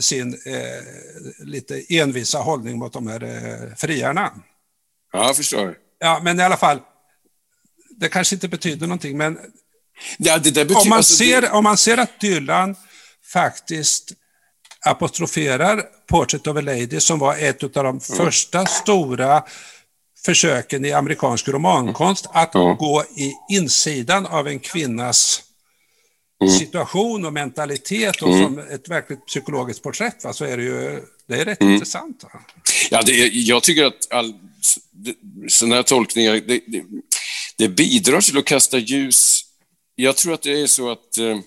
[0.00, 4.32] sin eh, lite envisa hållning mot de här eh, friarna.
[5.12, 5.74] Ja, jag förstår.
[5.98, 6.80] Ja, men i alla fall,
[7.96, 9.38] det kanske inte betyder någonting, men
[10.18, 11.50] ja, betyder, om, man alltså, ser, det...
[11.50, 12.76] om man ser att Dylan
[13.32, 14.12] faktiskt
[14.84, 18.00] apostroferar Portrait of a Lady som var ett av de mm.
[18.00, 19.44] första stora
[20.24, 22.76] försöken i amerikansk romankonst att mm.
[22.76, 25.42] gå i insidan av en kvinnas.
[26.58, 31.34] Situation och mentalitet och som ett verkligt psykologiskt porträtt, va, så är det ju det
[31.34, 32.22] är rätt intressant.
[32.22, 32.40] Va?
[32.90, 34.34] Ja, det jag tycker att all,
[35.48, 36.82] sådana här tolkningar, det, det,
[37.56, 39.44] det, bidrar till att kasta ljus.
[39.94, 41.38] Jag tror att det är så att eh,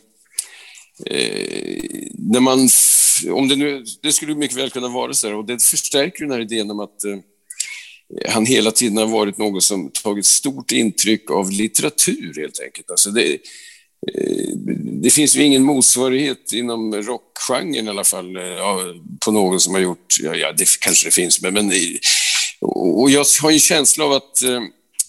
[1.06, 1.84] eh
[2.14, 2.70] när man
[3.32, 6.32] om det nu, det skulle mycket väl kunna vara så här, och det förstärker den
[6.32, 7.18] här idén om att eh,
[8.30, 12.92] han hela tiden har varit någon som tagit stort intryck av litteratur helt enkelt.
[12.92, 13.38] Alltså det,
[14.14, 14.50] Eh,
[15.02, 18.44] det finns ju ingen motsvarighet inom rockgenren i alla fall eh,
[19.26, 21.72] på någon som har gjort, ja, ja det kanske det finns, men, men
[22.62, 24.62] och jag har en känsla av att eh,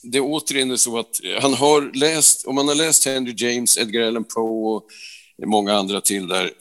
[0.02, 4.02] det återigen är så att han har läst, om man har läst Henry James, Edgar
[4.02, 4.82] Allan Poe och
[5.46, 6.52] många andra till där,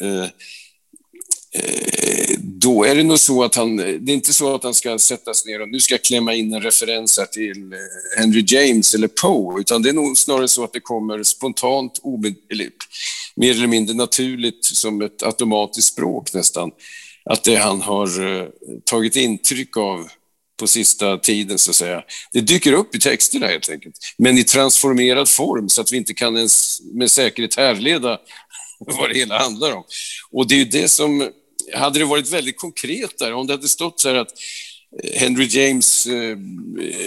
[1.54, 2.27] Eh,
[2.68, 5.46] då är det nog så att han, det är inte så att han ska sättas
[5.46, 7.80] ner och nu ska jag klämma in en referens här till eh,
[8.18, 12.02] Henry James eller Poe, utan det är nog snarare så att det kommer spontant,
[12.52, 12.70] eller,
[13.36, 16.72] mer eller mindre naturligt som ett automatiskt språk nästan.
[17.30, 18.48] Att det han har uh,
[18.84, 20.08] tagit intryck av
[20.60, 22.04] på sista tiden, så att säga.
[22.34, 26.14] Det dyker upp i texterna helt enkelt, men i transformerad form så att vi inte
[26.14, 28.20] kan ens med säkerhet härleda
[28.80, 29.84] vad det hela handlar om.
[30.32, 31.30] Och det är ju det som
[31.74, 34.32] hade det varit väldigt konkret där, om det hade stått så här att
[35.04, 36.38] eh, Henry James eh,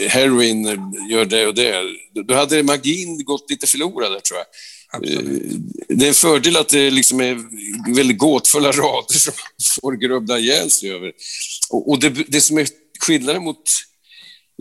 [0.09, 0.79] heroin eh,
[1.11, 1.83] gör det och det,
[2.27, 4.47] då hade magin gått lite förlorad där tror jag.
[4.93, 5.53] Absolut.
[5.53, 5.59] Eh,
[5.89, 7.39] det är en fördel att det liksom är
[7.95, 11.13] väldigt gåtfulla rader som man får grubbla ihjäl sig över.
[11.71, 12.69] Och, och det, det som är
[13.01, 13.63] skillnaden mot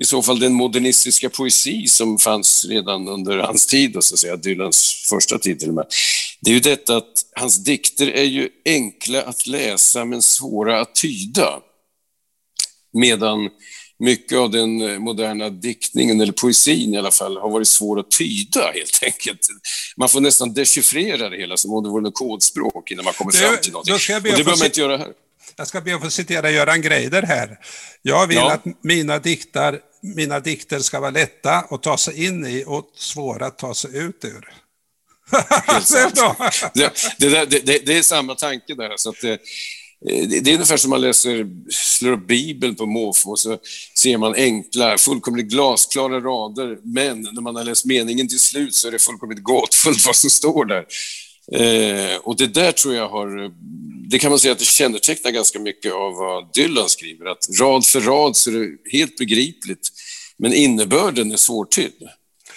[0.02, 4.36] i så fall den modernistiska poesi som fanns redan under hans tid, så att säga,
[4.36, 5.86] Dylans första tid till och med.
[6.42, 10.96] Det är ju detta att hans dikter är ju enkla att läsa men svåra att
[10.96, 11.60] tyda.
[12.94, 13.50] Medan
[14.00, 18.72] mycket av den moderna diktningen, eller poesin i alla fall, har varit svår att tyda
[18.72, 19.40] helt enkelt.
[19.98, 23.32] Man får nästan dechiffrera det hela som om det vore något kodspråk innan man kommer
[23.32, 23.94] fram till någonting.
[23.94, 25.14] Och det behöver man inte göra här.
[25.56, 27.60] Jag ska be att få citera Göran Greider här.
[28.02, 28.52] Jag vill ja.
[28.52, 33.46] att mina, diktar, mina dikter ska vara lätta att ta sig in i och svåra
[33.46, 34.54] att ta sig ut ur.
[36.74, 38.94] Det, det, det, det, är samma tanke där.
[38.98, 39.40] Så att det,
[40.42, 43.58] det är ungefär som man läser, slår upp Bibeln på måfå och så
[43.98, 48.88] ser man enkla, fullkomligt glasklara rader, men när man har läst meningen till slut så
[48.88, 50.86] är det fullkomligt gåtfullt vad som står där.
[51.52, 53.52] Eh, och det där tror jag har,
[54.10, 57.86] det kan man säga att det kännetecknar ganska mycket av vad Dylan skriver, att rad
[57.86, 59.90] för rad så är det helt begripligt,
[60.38, 62.10] men innebörden är svårtydd.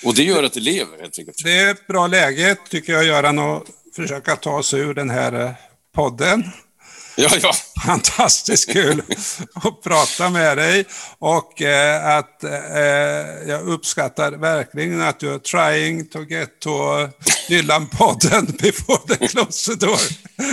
[0.05, 1.45] Och det gör att det lever helt enkelt.
[1.45, 3.63] Det är ett bra läge tycker jag Göran att
[3.97, 5.51] försöka ta sig ur den här eh,
[5.95, 6.45] podden.
[7.17, 7.53] Ja, ja.
[7.87, 9.03] Fantastiskt kul
[9.55, 10.85] att prata med dig
[11.19, 12.51] och eh, att eh,
[13.49, 16.71] jag uppskattar verkligen att du är trying to get to
[17.49, 19.99] Dylan-podden before the close door.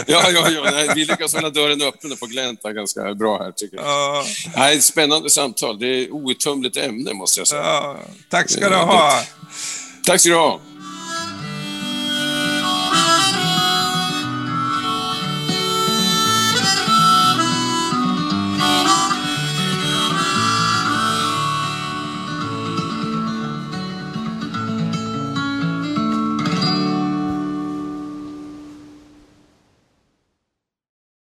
[0.08, 0.72] Ja, ja, ja.
[0.72, 3.86] Nej, vi lyckas hålla dörren öppen på glänta ganska bra här, tycker jag.
[3.86, 5.80] Ja, Nej, spännande samtal.
[5.80, 7.64] Det är outtömligt ämne, måste jag säga.
[7.64, 7.98] ja,
[8.30, 9.24] tack ska du ha.
[10.06, 10.60] Tack ska du ha.